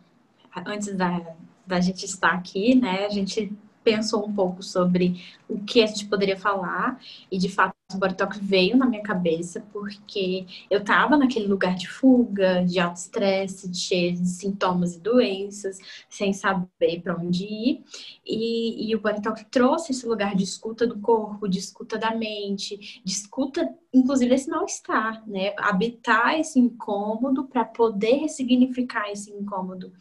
antes 0.66 0.94
da, 0.94 1.34
da 1.66 1.80
gente 1.80 2.04
estar 2.04 2.32
aqui, 2.32 2.74
né, 2.74 3.06
a 3.06 3.08
gente 3.08 3.50
pensou 3.82 4.26
um 4.26 4.34
pouco 4.34 4.62
sobre 4.62 5.22
o 5.48 5.62
que 5.62 5.82
a 5.82 5.86
gente 5.86 6.06
poderia 6.06 6.36
falar 6.36 7.00
e 7.30 7.38
de 7.38 7.48
fato 7.48 7.74
o 7.94 7.98
body 7.98 8.16
talk 8.16 8.38
veio 8.38 8.76
na 8.76 8.87
minha 8.87 9.02
cabeça 9.02 9.64
porque 9.72 10.46
eu 10.70 10.80
estava 10.80 11.16
naquele 11.16 11.46
lugar 11.46 11.74
de 11.74 11.88
fuga, 11.88 12.64
de 12.64 12.78
alto 12.78 12.96
estresse, 12.96 13.72
cheio 13.74 14.14
de 14.14 14.28
sintomas 14.28 14.96
e 14.96 15.00
doenças, 15.00 15.78
sem 16.09 16.33
saber 16.33 17.00
para 17.02 17.16
onde 17.16 17.44
ir. 17.44 17.85
E, 18.26 18.90
e 18.90 18.94
o 18.94 19.00
body 19.00 19.20
trouxe 19.50 19.92
esse 19.92 20.07
lugar 20.07 20.35
de 20.35 20.44
escuta 20.44 20.87
do 20.87 20.98
corpo, 20.98 21.48
de 21.48 21.59
escuta 21.59 21.98
da 21.98 22.14
mente, 22.14 23.00
de 23.04 23.12
escuta, 23.12 23.68
inclusive, 23.92 24.35
esse 24.35 24.48
mal-estar, 24.48 25.22
né? 25.28 25.54
Habitar 25.59 26.38
esse 26.38 26.59
incômodo 26.59 27.44
para 27.44 27.64
poder 27.64 28.16
ressignificar 28.16 29.11
esse 29.11 29.30
incômodo. 29.30 29.92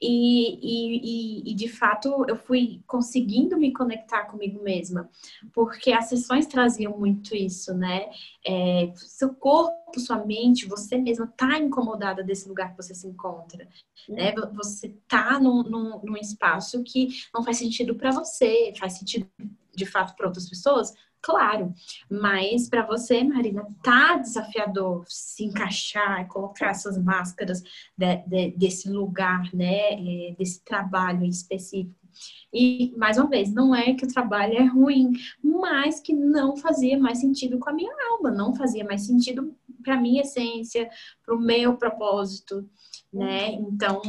E, 0.00 0.58
e, 0.62 1.52
e, 1.52 1.54
de 1.54 1.68
fato, 1.68 2.24
eu 2.28 2.36
fui 2.36 2.82
conseguindo 2.86 3.56
me 3.56 3.72
conectar 3.72 4.24
comigo 4.24 4.62
mesma, 4.62 5.08
porque 5.52 5.92
as 5.92 6.06
sessões 6.06 6.46
traziam 6.46 6.98
muito 6.98 7.34
isso, 7.36 7.74
né? 7.74 8.08
É, 8.44 8.92
seu 8.96 9.34
corpo, 9.34 9.98
sua 9.98 10.24
mente, 10.24 10.66
você 10.66 10.96
mesma 10.96 11.26
tá 11.36 11.58
incomodada 11.58 12.22
desse 12.22 12.48
lugar 12.48 12.70
que 12.70 12.82
você 12.82 12.94
se 12.94 13.06
encontra, 13.06 13.68
né? 14.08 14.34
Uhum. 14.36 14.54
Você 14.54 14.94
tá 15.06 15.38
num, 15.38 15.62
num, 15.62 16.00
num 16.02 16.16
espaço 16.16 16.82
que 16.82 17.08
não 17.34 17.42
faz 17.42 17.58
sentido 17.58 17.94
para 17.94 18.10
você, 18.10 18.72
faz 18.78 18.94
sentido 18.94 19.28
de 19.74 19.86
fato 19.86 20.16
para 20.16 20.26
outras 20.26 20.48
pessoas, 20.48 20.94
claro. 21.20 21.74
Mas 22.10 22.68
para 22.68 22.86
você, 22.86 23.22
Marina, 23.22 23.66
tá 23.82 24.16
desafiador 24.16 25.04
se 25.08 25.44
encaixar, 25.44 26.26
colocar 26.28 26.70
essas 26.70 26.96
máscaras 26.96 27.62
de, 27.96 28.16
de, 28.26 28.50
desse 28.56 28.88
lugar, 28.88 29.52
né? 29.52 29.92
É, 29.92 30.34
desse 30.38 30.62
trabalho 30.64 31.24
específico. 31.24 32.05
E, 32.52 32.94
mais 32.96 33.18
uma 33.18 33.28
vez, 33.28 33.52
não 33.52 33.74
é 33.74 33.94
que 33.94 34.04
o 34.04 34.08
trabalho 34.08 34.54
é 34.54 34.64
ruim, 34.64 35.12
mas 35.42 36.00
que 36.00 36.12
não 36.12 36.56
fazia 36.56 36.98
mais 36.98 37.18
sentido 37.18 37.58
com 37.58 37.70
a 37.70 37.72
minha 37.72 37.92
alma, 38.10 38.30
não 38.30 38.54
fazia 38.54 38.84
mais 38.84 39.02
sentido 39.06 39.54
para 39.82 40.00
minha 40.00 40.22
essência, 40.22 40.88
para 41.24 41.34
o 41.34 41.40
meu 41.40 41.76
propósito, 41.76 42.68
né? 43.12 43.52
Então, 43.52 44.00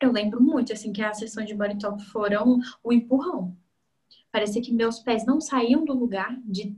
eu 0.00 0.12
lembro 0.12 0.42
muito, 0.42 0.72
assim, 0.72 0.92
que 0.92 1.02
as 1.02 1.18
sessões 1.18 1.46
de 1.46 1.54
body 1.54 1.78
talk 1.78 2.02
foram 2.06 2.58
o 2.82 2.92
empurrão. 2.92 3.56
Parecia 4.30 4.62
que 4.62 4.72
meus 4.72 4.98
pés 4.98 5.24
não 5.24 5.40
saíam 5.40 5.84
do 5.84 5.92
lugar 5.92 6.36
de 6.44 6.76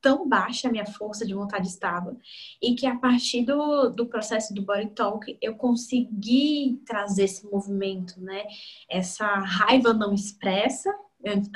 tão 0.00 0.28
baixa 0.28 0.68
a 0.68 0.70
minha 0.70 0.86
força 0.86 1.26
de 1.26 1.34
vontade 1.34 1.68
estava 1.68 2.16
e 2.62 2.74
que 2.74 2.86
a 2.86 2.96
partir 2.96 3.44
do, 3.44 3.90
do 3.90 4.06
processo 4.06 4.54
do 4.54 4.62
body 4.62 4.90
talk 4.90 5.36
eu 5.40 5.54
consegui 5.56 6.80
trazer 6.86 7.24
esse 7.24 7.44
movimento, 7.46 8.20
né? 8.20 8.44
Essa 8.88 9.26
raiva 9.26 9.92
não 9.92 10.14
expressa 10.14 10.92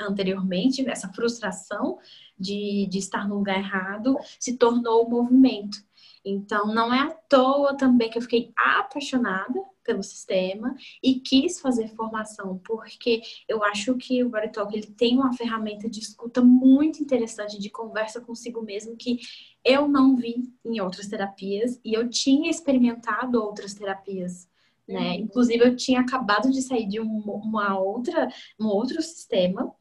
anteriormente, 0.01 0.87
essa 0.89 1.11
frustração 1.13 1.97
de, 2.37 2.87
de 2.89 2.99
estar 2.99 3.27
no 3.27 3.35
lugar 3.35 3.57
errado 3.57 4.17
se 4.39 4.57
tornou 4.57 5.09
movimento. 5.09 5.77
Então, 6.25 6.67
não 6.67 6.93
é 6.93 6.99
à 6.99 7.11
toa 7.11 7.75
também 7.75 8.09
que 8.09 8.17
eu 8.17 8.21
fiquei 8.21 8.51
apaixonada 8.57 9.72
pelo 9.83 10.03
sistema 10.03 10.75
e 11.01 11.19
quis 11.19 11.59
fazer 11.59 11.89
formação, 11.89 12.59
porque 12.65 13.21
eu 13.47 13.63
acho 13.63 13.95
que 13.95 14.23
o 14.23 14.29
Body 14.29 14.51
Talk 14.51 14.75
ele 14.75 14.87
tem 14.87 15.15
uma 15.15 15.33
ferramenta 15.33 15.89
de 15.89 15.99
escuta 15.99 16.41
muito 16.41 17.01
interessante, 17.01 17.59
de 17.59 17.69
conversa 17.69 18.21
consigo 18.21 18.61
mesmo, 18.61 18.95
que 18.95 19.19
eu 19.63 19.87
não 19.87 20.15
vi 20.15 20.51
em 20.65 20.79
outras 20.81 21.07
terapias 21.07 21.79
e 21.83 21.93
eu 21.93 22.09
tinha 22.09 22.49
experimentado 22.49 23.41
outras 23.41 23.73
terapias. 23.73 24.47
Né? 24.87 25.11
Uhum. 25.11 25.13
Inclusive, 25.15 25.63
eu 25.63 25.75
tinha 25.75 26.01
acabado 26.01 26.51
de 26.51 26.61
sair 26.61 26.87
de 26.87 26.99
um, 26.99 27.19
uma 27.19 27.79
outra, 27.79 28.27
um 28.59 28.67
outro 28.67 29.01
sistema 29.01 29.73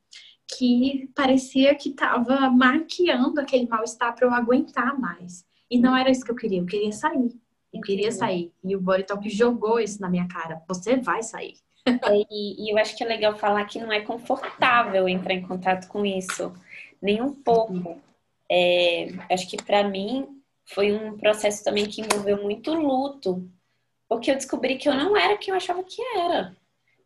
que 0.56 1.10
parecia 1.14 1.74
que 1.74 1.88
estava 1.88 2.50
maquiando 2.50 3.40
aquele 3.40 3.66
mal-estar 3.66 4.14
para 4.14 4.26
eu 4.26 4.32
aguentar 4.32 4.98
mais. 4.98 5.44
E 5.70 5.78
não 5.78 5.96
era 5.96 6.10
isso 6.10 6.24
que 6.24 6.30
eu 6.30 6.36
queria, 6.36 6.60
eu 6.60 6.66
queria 6.66 6.92
sair. 6.92 7.32
Eu 7.72 7.80
queria 7.80 8.12
sair. 8.12 8.52
E 8.62 8.76
o 8.76 8.80
Body 8.80 9.04
Talk 9.04 9.28
jogou 9.30 9.80
isso 9.80 10.00
na 10.00 10.10
minha 10.10 10.28
cara. 10.28 10.62
Você 10.68 10.96
vai 10.96 11.22
sair. 11.22 11.56
E, 12.30 12.64
e, 12.64 12.72
eu 12.72 12.78
acho 12.78 12.96
que 12.96 13.02
é 13.02 13.06
legal 13.06 13.36
falar 13.36 13.64
que 13.64 13.80
não 13.80 13.92
é 13.92 14.00
confortável 14.00 15.08
entrar 15.08 15.34
em 15.34 15.42
contato 15.42 15.88
com 15.88 16.06
isso, 16.06 16.52
nem 17.00 17.20
um 17.20 17.32
pouco. 17.34 18.00
É, 18.48 19.08
acho 19.30 19.48
que 19.48 19.60
para 19.60 19.82
mim 19.82 20.40
foi 20.64 20.92
um 20.92 21.16
processo 21.16 21.64
também 21.64 21.86
que 21.86 22.00
envolveu 22.00 22.40
muito 22.42 22.72
luto, 22.72 23.50
porque 24.08 24.30
eu 24.30 24.36
descobri 24.36 24.76
que 24.76 24.88
eu 24.88 24.94
não 24.94 25.16
era 25.16 25.36
quem 25.36 25.50
eu 25.50 25.56
achava 25.56 25.82
que 25.82 26.00
era. 26.16 26.56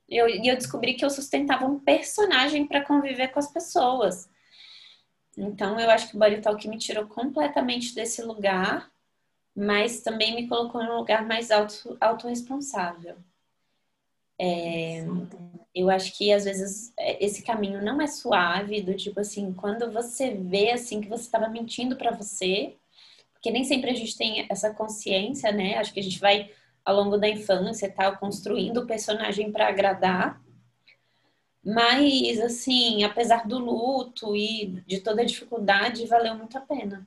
E 0.09 0.17
eu, 0.17 0.29
eu 0.29 0.57
descobri 0.57 0.95
que 0.95 1.05
eu 1.05 1.11
sustentava 1.11 1.67
um 1.67 1.79
personagem 1.79 2.67
para 2.67 2.85
conviver 2.85 3.29
com 3.29 3.39
as 3.39 3.51
pessoas. 3.51 4.29
Então 5.37 5.79
eu 5.81 5.91
acho 5.91 6.09
que 6.09 6.17
o 6.17 6.19
Body 6.19 6.41
Talk 6.41 6.69
me 6.69 6.79
tirou 6.79 7.07
completamente 7.07 7.95
desse 7.95 8.23
lugar, 8.23 8.91
mas 9.57 10.03
também 10.03 10.35
me 10.35 10.47
colocou 10.47 10.85
num 10.85 10.99
lugar 10.99 11.25
mais 11.27 11.51
auto, 11.51 11.97
autorresponsável. 11.99 13.17
É, 14.39 15.03
eu 15.75 15.89
acho 15.89 16.13
que 16.17 16.31
às 16.31 16.45
vezes 16.45 16.93
é, 16.99 17.25
esse 17.25 17.43
caminho 17.43 17.83
não 17.83 18.01
é 18.03 18.07
suave, 18.07 18.83
do 18.83 18.95
tipo 18.95 19.19
assim, 19.21 19.55
quando 19.55 19.91
você 19.91 20.31
vê 20.31 20.73
assim 20.73 21.01
que 21.01 21.09
você 21.09 21.23
estava 21.23 21.49
mentindo 21.49 21.97
para 21.97 22.11
você, 22.11 22.77
porque 23.33 23.51
nem 23.51 23.65
sempre 23.65 23.91
a 23.91 23.95
gente 23.95 24.17
tem 24.17 24.47
essa 24.51 24.75
consciência, 24.75 25.51
né? 25.53 25.79
Acho 25.79 25.93
que 25.95 26.01
a 26.01 26.03
gente 26.03 26.19
vai 26.21 26.51
ao 26.85 26.95
longo 26.95 27.17
da 27.17 27.29
infância, 27.29 27.91
tal, 27.91 28.19
construindo 28.19 28.79
o 28.79 28.87
personagem 28.87 29.51
para 29.51 29.69
agradar. 29.69 30.41
Mas 31.65 32.41
assim, 32.41 33.05
apesar 33.05 33.47
do 33.49 33.59
luto 33.59 34.37
e 34.37 34.83
de 34.87 35.01
toda 35.01 35.23
a 35.23 35.25
dificuldade, 35.25 36.07
valeu 36.07 36.35
muito 36.37 36.57
a 36.59 36.61
pena. 36.61 37.07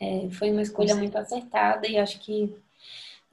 É, 0.00 0.28
foi 0.30 0.50
uma 0.50 0.62
escolha 0.62 0.94
muito 0.94 1.16
acertada 1.16 1.88
e 1.88 1.98
acho 1.98 2.20
que 2.20 2.54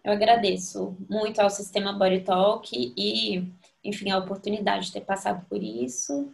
eu 0.03 0.11
agradeço 0.11 0.95
muito 1.09 1.39
ao 1.39 1.49
sistema 1.49 1.93
Body 1.93 2.21
Talk 2.21 2.93
e, 2.95 3.43
enfim, 3.83 4.11
a 4.11 4.19
oportunidade 4.19 4.85
de 4.87 4.93
ter 4.93 5.01
passado 5.01 5.45
por 5.47 5.61
isso 5.61 6.31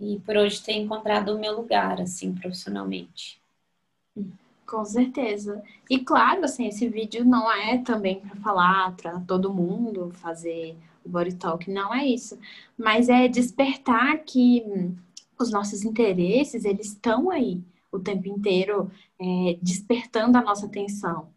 e 0.00 0.18
por 0.20 0.36
hoje 0.36 0.62
ter 0.62 0.72
encontrado 0.72 1.30
o 1.30 1.38
meu 1.38 1.54
lugar, 1.54 2.00
assim, 2.00 2.34
profissionalmente. 2.34 3.40
Com 4.66 4.84
certeza. 4.84 5.62
E 5.88 5.98
claro, 5.98 6.44
assim, 6.44 6.66
esse 6.66 6.88
vídeo 6.88 7.24
não 7.24 7.50
é 7.52 7.78
também 7.78 8.20
para 8.20 8.36
falar 8.36 8.96
para 8.96 9.20
todo 9.20 9.52
mundo 9.52 10.10
fazer 10.14 10.76
o 11.04 11.08
body 11.08 11.34
talk, 11.34 11.70
não 11.70 11.94
é 11.94 12.06
isso. 12.06 12.38
Mas 12.76 13.08
é 13.08 13.28
despertar 13.28 14.18
que 14.24 14.64
os 15.38 15.50
nossos 15.50 15.84
interesses, 15.84 16.64
eles 16.64 16.86
estão 16.86 17.30
aí 17.30 17.60
o 17.94 18.00
tempo 18.00 18.28
inteiro 18.28 18.90
é, 19.20 19.58
despertando 19.62 20.36
a 20.38 20.42
nossa 20.42 20.66
atenção 20.66 21.32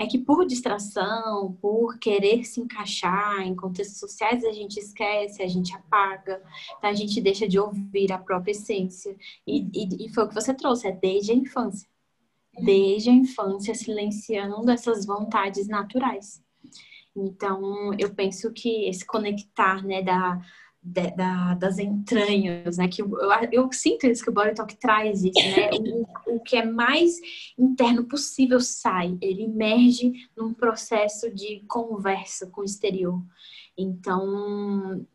é 0.00 0.06
que 0.06 0.18
por 0.18 0.46
distração, 0.46 1.58
por 1.60 1.98
querer 1.98 2.44
se 2.44 2.58
encaixar 2.58 3.42
em 3.42 3.54
contextos 3.54 3.98
sociais, 3.98 4.42
a 4.46 4.50
gente 4.50 4.78
esquece, 4.78 5.42
a 5.42 5.46
gente 5.46 5.74
apaga, 5.74 6.42
tá? 6.80 6.88
a 6.88 6.94
gente 6.94 7.20
deixa 7.20 7.46
de 7.46 7.58
ouvir 7.58 8.10
a 8.10 8.16
própria 8.16 8.52
essência. 8.52 9.14
E, 9.46 9.60
e, 9.74 10.06
e 10.06 10.08
foi 10.08 10.24
o 10.24 10.28
que 10.28 10.34
você 10.34 10.54
trouxe, 10.54 10.88
é 10.88 10.92
desde 10.92 11.32
a 11.32 11.34
infância. 11.34 11.86
Desde 12.64 13.10
a 13.10 13.12
infância, 13.12 13.74
silenciando 13.74 14.70
essas 14.70 15.04
vontades 15.04 15.68
naturais. 15.68 16.42
Então, 17.14 17.92
eu 17.98 18.14
penso 18.14 18.50
que 18.54 18.88
esse 18.88 19.04
conectar, 19.04 19.84
né, 19.84 20.00
da, 20.00 20.40
de, 20.82 21.10
da, 21.10 21.54
das 21.54 21.78
entranhas, 21.78 22.78
né? 22.78 22.88
Que 22.88 23.02
eu, 23.02 23.10
eu, 23.52 23.72
sinto 23.72 24.06
isso 24.06 24.22
que 24.22 24.30
o 24.30 24.32
Body 24.32 24.54
Talk 24.54 24.74
traz 24.76 25.22
isso, 25.22 25.38
né? 25.38 25.70
O, 26.26 26.36
o 26.36 26.40
que 26.40 26.56
é 26.56 26.64
mais 26.64 27.16
interno 27.58 28.04
possível 28.04 28.60
sai, 28.60 29.16
ele 29.20 29.44
emerge 29.44 30.12
num 30.36 30.54
processo 30.54 31.30
de 31.34 31.62
conversa 31.68 32.46
com 32.46 32.62
o 32.62 32.64
exterior. 32.64 33.22
Então, 33.76 35.06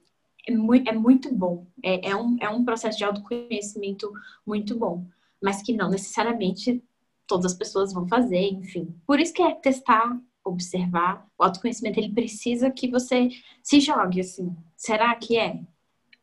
é 0.48 0.52
muito, 0.56 0.90
é 0.90 0.94
muito 0.94 1.34
bom. 1.34 1.66
É, 1.84 2.10
é, 2.10 2.16
um, 2.16 2.38
é 2.40 2.50
um 2.50 2.64
processo 2.64 2.98
de 2.98 3.04
autoconhecimento 3.04 4.12
muito 4.46 4.78
bom, 4.78 5.06
mas 5.42 5.62
que 5.62 5.74
não 5.74 5.90
necessariamente 5.90 6.84
todas 7.28 7.54
as 7.54 7.58
pessoas 7.58 7.92
vão 7.92 8.08
fazer, 8.08 8.50
enfim. 8.50 8.96
Por 9.06 9.20
isso 9.20 9.34
que 9.34 9.42
é 9.42 9.54
testar, 9.56 10.16
observar. 10.46 11.28
O 11.38 11.44
autoconhecimento, 11.44 12.00
ele 12.00 12.14
precisa 12.14 12.72
que 12.72 12.88
você 12.88 13.30
se 13.62 13.80
jogue, 13.80 14.22
assim, 14.22 14.56
Será 14.86 15.16
que 15.16 15.38
é? 15.38 15.60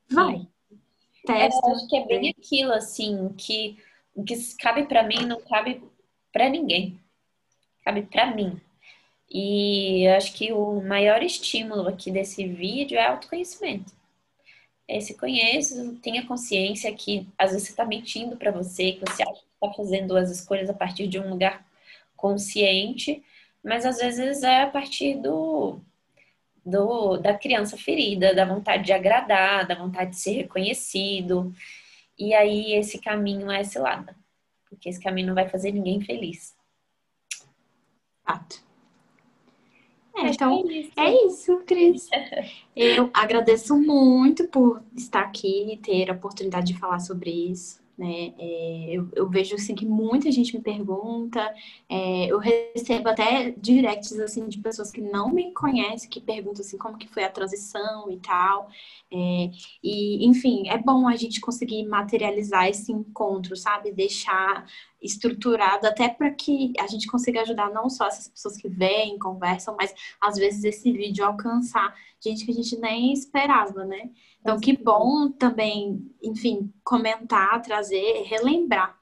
Vai. 0.08 0.46
Testa. 1.26 1.68
É, 1.68 1.72
acho 1.72 1.88
que 1.88 1.96
é 1.96 2.06
bem 2.06 2.30
aquilo, 2.30 2.72
assim, 2.72 3.28
que 3.36 3.76
o 4.14 4.22
que 4.22 4.34
cabe 4.56 4.84
para 4.84 5.02
mim 5.02 5.26
não 5.26 5.40
cabe 5.40 5.82
para 6.32 6.48
ninguém. 6.48 7.00
Cabe 7.84 8.02
para 8.02 8.34
mim. 8.34 8.60
E 9.28 10.06
acho 10.08 10.34
que 10.34 10.52
o 10.52 10.80
maior 10.82 11.22
estímulo 11.22 11.88
aqui 11.88 12.10
desse 12.10 12.46
vídeo 12.46 12.98
é 12.98 13.06
autoconhecimento. 13.06 13.92
É 14.86 15.00
se 15.00 15.14
conheça, 15.16 15.96
tenha 16.02 16.26
consciência 16.26 16.94
que 16.94 17.26
às 17.38 17.50
vezes 17.52 17.66
você 17.66 17.72
está 17.72 17.84
mentindo 17.84 18.36
para 18.36 18.52
você, 18.52 18.92
que 18.92 19.00
você 19.00 19.22
acha 19.22 19.32
que 19.32 19.46
está 19.54 19.74
fazendo 19.74 20.16
as 20.16 20.30
escolhas 20.30 20.68
a 20.68 20.74
partir 20.74 21.08
de 21.08 21.18
um 21.18 21.30
lugar 21.30 21.66
consciente, 22.16 23.24
mas 23.62 23.86
às 23.86 23.98
vezes 23.98 24.42
é 24.42 24.62
a 24.62 24.70
partir 24.70 25.14
do 25.14 25.80
do, 26.64 27.16
da 27.16 27.36
criança 27.36 27.76
ferida, 27.76 28.34
da 28.34 28.44
vontade 28.44 28.84
de 28.84 28.92
agradar, 28.92 29.66
da 29.66 29.74
vontade 29.74 30.10
de 30.10 30.18
ser 30.18 30.32
reconhecido. 30.32 31.52
E 32.16 32.32
aí 32.34 32.74
esse 32.74 33.00
caminho 33.00 33.50
é 33.50 33.64
cilada, 33.64 34.14
porque 34.68 34.88
esse 34.88 35.00
caminho 35.00 35.28
não 35.28 35.34
vai 35.34 35.48
fazer 35.48 35.72
ninguém 35.72 36.00
feliz. 36.00 36.54
Fato. 38.24 38.62
É, 40.14 40.28
então, 40.28 40.52
é 40.52 40.72
isso. 40.72 40.92
é 40.96 41.26
isso, 41.26 41.56
Cris. 41.66 42.08
Eu 42.76 43.10
agradeço 43.12 43.76
muito 43.76 44.46
por 44.46 44.82
estar 44.96 45.22
aqui 45.22 45.72
e 45.72 45.76
ter 45.76 46.10
a 46.10 46.14
oportunidade 46.14 46.72
de 46.72 46.78
falar 46.78 47.00
sobre 47.00 47.30
isso 47.30 47.81
né? 47.96 48.32
É, 48.38 48.86
eu, 48.90 49.08
eu, 49.14 49.28
vejo 49.28 49.54
assim 49.54 49.74
que 49.74 49.84
muita 49.84 50.30
gente 50.30 50.56
me 50.56 50.62
pergunta, 50.62 51.40
é, 51.88 52.26
eu 52.26 52.38
recebo 52.38 53.08
até 53.08 53.50
directs 53.50 54.18
assim 54.18 54.48
de 54.48 54.58
pessoas 54.58 54.90
que 54.90 55.00
não 55.00 55.30
me 55.30 55.52
conhecem, 55.52 56.08
que 56.08 56.20
perguntam 56.20 56.62
assim 56.62 56.78
como 56.78 56.98
que 56.98 57.08
foi 57.08 57.24
a 57.24 57.30
transição 57.30 58.10
e 58.10 58.18
tal. 58.18 58.68
É, 59.12 59.50
e 59.82 60.26
enfim, 60.26 60.68
é 60.68 60.78
bom 60.78 61.06
a 61.06 61.16
gente 61.16 61.40
conseguir 61.40 61.84
materializar 61.86 62.68
esse 62.68 62.90
encontro, 62.92 63.56
sabe? 63.56 63.92
Deixar 63.92 64.66
estruturado 65.02 65.86
até 65.86 66.08
para 66.08 66.30
que 66.30 66.72
a 66.78 66.86
gente 66.86 67.06
consiga 67.06 67.42
ajudar 67.42 67.70
não 67.70 67.90
só 67.90 68.06
essas 68.06 68.28
pessoas 68.28 68.56
que 68.56 68.68
vêm, 68.68 69.18
conversam, 69.18 69.76
mas 69.76 69.92
às 70.20 70.36
vezes 70.36 70.64
esse 70.64 70.92
vídeo 70.92 71.24
alcançar 71.24 71.94
gente 72.20 72.44
que 72.44 72.52
a 72.52 72.54
gente 72.54 72.76
nem 72.78 73.12
esperava, 73.12 73.84
né? 73.84 74.10
Então, 74.40 74.58
que 74.58 74.76
bom 74.76 75.30
também, 75.30 76.10
enfim, 76.22 76.72
comentar, 76.84 77.60
trazer, 77.62 78.22
relembrar 78.24 78.98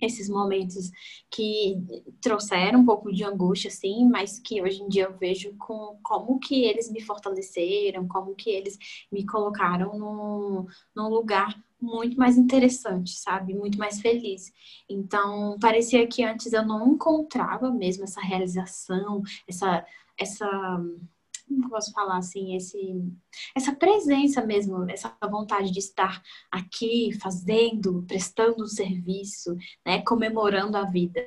esses 0.00 0.28
momentos 0.28 0.90
que 1.30 1.76
trouxeram 2.20 2.80
um 2.80 2.84
pouco 2.84 3.12
de 3.12 3.24
angústia, 3.24 3.70
sim, 3.70 4.08
mas 4.08 4.38
que 4.38 4.62
hoje 4.62 4.82
em 4.82 4.88
dia 4.88 5.04
eu 5.04 5.18
vejo 5.18 5.54
com 5.58 5.98
como 6.02 6.38
que 6.38 6.64
eles 6.64 6.90
me 6.90 7.00
fortaleceram, 7.00 8.08
como 8.08 8.34
que 8.34 8.50
eles 8.50 8.78
me 9.12 9.26
colocaram 9.26 9.98
num, 9.98 10.66
num 10.94 11.08
lugar 11.08 11.54
muito 11.80 12.16
mais 12.18 12.36
interessante, 12.36 13.16
sabe? 13.18 13.54
Muito 13.54 13.78
mais 13.78 14.00
feliz. 14.00 14.52
Então, 14.88 15.58
parecia 15.60 16.06
que 16.06 16.22
antes 16.24 16.52
eu 16.52 16.64
não 16.64 16.92
encontrava 16.92 17.70
mesmo 17.70 18.04
essa 18.04 18.20
realização, 18.20 19.22
essa 19.48 19.84
essa 20.18 20.46
como 21.50 21.68
posso 21.68 21.92
falar 21.92 22.18
assim, 22.18 22.54
esse, 22.54 23.02
essa 23.54 23.74
presença 23.74 24.44
mesmo, 24.46 24.88
essa 24.88 25.14
vontade 25.28 25.72
de 25.72 25.80
estar 25.80 26.22
aqui 26.50 27.10
fazendo, 27.20 28.04
prestando 28.06 28.62
um 28.62 28.66
serviço, 28.66 29.56
né, 29.84 30.00
comemorando 30.02 30.76
a 30.76 30.84
vida. 30.84 31.20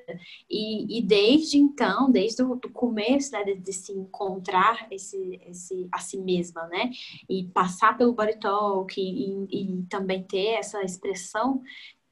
E, 0.50 0.98
e 0.98 1.02
desde 1.02 1.58
então, 1.58 2.10
desde 2.10 2.42
o 2.42 2.58
começo, 2.72 3.34
né, 3.34 3.44
de, 3.44 3.56
de, 3.56 3.74
se 3.74 3.92
encontrar 3.92 4.88
esse, 4.90 5.42
esse, 5.46 5.88
a 5.92 6.00
si 6.00 6.18
mesma, 6.18 6.66
né, 6.68 6.90
e 7.30 7.44
passar 7.46 7.98
pelo 7.98 8.14
body 8.14 8.40
talk 8.40 9.00
e, 9.00 9.48
e 9.52 9.84
também 9.90 10.24
ter 10.24 10.54
essa 10.54 10.82
expressão 10.84 11.62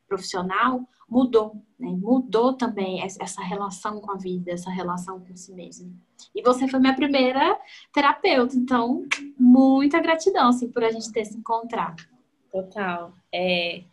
profissional 0.08 0.86
mudou, 1.12 1.62
né? 1.78 1.90
mudou 1.90 2.54
também 2.54 3.04
essa 3.04 3.44
relação 3.44 4.00
com 4.00 4.14
a 4.14 4.16
vida, 4.16 4.52
essa 4.52 4.72
relação 4.72 5.20
com 5.20 5.36
si 5.36 5.52
mesmo. 5.52 5.94
E 6.34 6.42
você 6.42 6.70
foi 6.70 6.80
minha 6.80 6.96
primeira 6.96 7.60
terapeuta, 7.94 8.56
então 8.56 9.06
muita 9.38 10.00
gratidão 10.00 10.48
assim 10.48 10.72
por 10.72 10.86
a 10.86 10.90
gente 10.90 11.12
ter 11.12 11.26
se 11.26 11.38
encontrado. 11.38 12.02
Total. 12.50 13.14
É, 13.34 13.84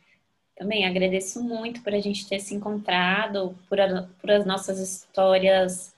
também 0.57 0.87
agradeço 0.87 1.43
muito 1.43 1.83
por 1.83 1.93
a 1.93 2.01
gente 2.01 2.29
ter 2.29 2.39
se 2.39 2.55
encontrado, 2.55 3.59
por, 3.69 3.81
a, 3.81 4.09
por 4.21 4.31
as 4.31 4.47
nossas 4.47 4.79
histórias 4.79 5.93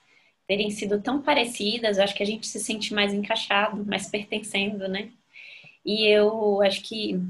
terem 0.47 0.71
sido 0.71 1.03
tão 1.03 1.21
parecidas. 1.21 1.99
acho 1.99 2.15
que 2.15 2.23
a 2.23 2.27
gente 2.27 2.47
se 2.47 2.59
sente 2.59 2.95
mais 2.95 3.13
encaixado, 3.13 3.85
mais 3.85 4.09
pertencendo, 4.09 4.89
né? 4.89 5.11
E 5.85 6.07
eu 6.07 6.63
acho 6.63 6.83
que 6.83 7.21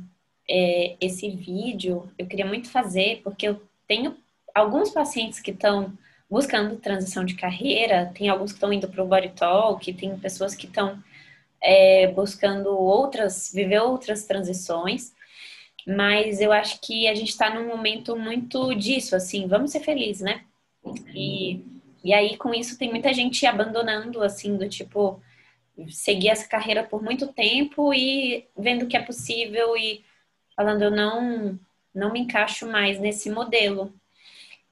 é, 0.49 0.97
esse 1.01 1.29
vídeo 1.29 2.09
eu 2.17 2.27
queria 2.27 2.47
muito 2.47 2.71
fazer, 2.71 3.21
porque 3.23 3.49
eu 3.49 3.61
tenho 3.91 4.17
alguns 4.55 4.91
pacientes 4.91 5.41
que 5.41 5.51
estão 5.51 5.93
buscando 6.31 6.77
transição 6.77 7.25
de 7.25 7.35
carreira, 7.35 8.13
tem 8.15 8.29
alguns 8.29 8.53
que 8.53 8.57
estão 8.57 8.73
indo 8.73 8.87
para 8.87 9.03
o 9.03 9.07
Body 9.07 9.31
Talk, 9.31 9.93
tem 9.95 10.17
pessoas 10.17 10.55
que 10.55 10.67
estão 10.67 11.03
é, 11.61 12.07
buscando 12.13 12.69
outras, 12.69 13.51
viver 13.53 13.81
outras 13.81 14.25
transições, 14.27 15.13
mas 15.85 16.41
eu 16.41 16.53
acho 16.53 16.81
que 16.81 17.09
a 17.09 17.15
gente 17.17 17.31
está 17.31 17.53
num 17.53 17.67
momento 17.67 18.15
muito 18.15 18.77
disso, 18.77 19.17
assim, 19.17 19.49
vamos 19.49 19.73
ser 19.73 19.81
felizes, 19.81 20.23
né? 20.23 20.45
E, 21.13 21.61
e 22.05 22.15
aí, 22.15 22.37
com 22.37 22.55
isso, 22.55 22.79
tem 22.79 22.91
muita 22.91 23.13
gente 23.13 23.45
abandonando, 23.45 24.23
assim, 24.23 24.57
do 24.57 24.69
tipo, 24.69 25.21
seguir 25.89 26.29
essa 26.29 26.47
carreira 26.47 26.85
por 26.85 27.03
muito 27.03 27.27
tempo 27.33 27.93
e 27.93 28.47
vendo 28.57 28.87
que 28.87 28.97
é 28.97 29.03
possível 29.03 29.77
e 29.77 30.05
falando, 30.55 30.83
eu 30.83 30.93
não, 30.93 31.59
não 31.95 32.13
me 32.13 32.21
encaixo 32.21 32.67
mais 32.67 32.99
nesse 32.99 33.31
modelo. 33.31 33.93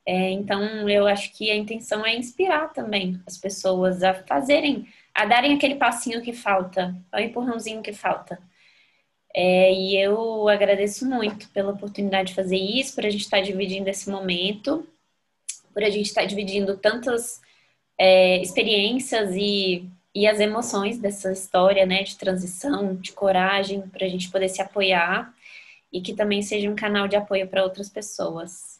É, 0.06 0.30
então, 0.30 0.88
eu 0.88 1.06
acho 1.06 1.32
que 1.32 1.50
a 1.50 1.56
intenção 1.56 2.04
é 2.04 2.16
inspirar 2.16 2.72
também 2.72 3.20
as 3.26 3.36
pessoas 3.36 4.02
a 4.02 4.14
fazerem, 4.14 4.88
a 5.14 5.26
darem 5.26 5.54
aquele 5.54 5.74
passinho 5.74 6.22
que 6.22 6.32
falta, 6.32 6.96
o 7.12 7.18
empurrãozinho 7.18 7.82
que 7.82 7.92
falta. 7.92 8.38
É, 9.34 9.72
e 9.72 9.96
eu 9.96 10.48
agradeço 10.48 11.06
muito 11.06 11.48
pela 11.50 11.72
oportunidade 11.72 12.28
de 12.28 12.34
fazer 12.34 12.56
isso, 12.56 12.94
por 12.94 13.04
a 13.04 13.10
gente 13.10 13.20
estar 13.24 13.40
dividindo 13.40 13.88
esse 13.88 14.08
momento, 14.08 14.88
por 15.74 15.82
a 15.82 15.90
gente 15.90 16.06
estar 16.06 16.24
dividindo 16.24 16.76
tantas 16.76 17.40
é, 17.98 18.40
experiências 18.40 19.34
e, 19.36 19.86
e 20.14 20.26
as 20.26 20.40
emoções 20.40 20.98
dessa 20.98 21.30
história, 21.30 21.84
né, 21.84 22.02
de 22.02 22.16
transição, 22.16 22.96
de 22.96 23.12
coragem, 23.12 23.82
para 23.82 24.06
a 24.06 24.08
gente 24.08 24.30
poder 24.30 24.48
se 24.48 24.62
apoiar 24.62 25.34
e 25.92 26.00
que 26.02 26.14
também 26.14 26.42
seja 26.42 26.70
um 26.70 26.76
canal 26.76 27.08
de 27.08 27.16
apoio 27.16 27.48
para 27.48 27.64
outras 27.64 27.88
pessoas. 27.90 28.77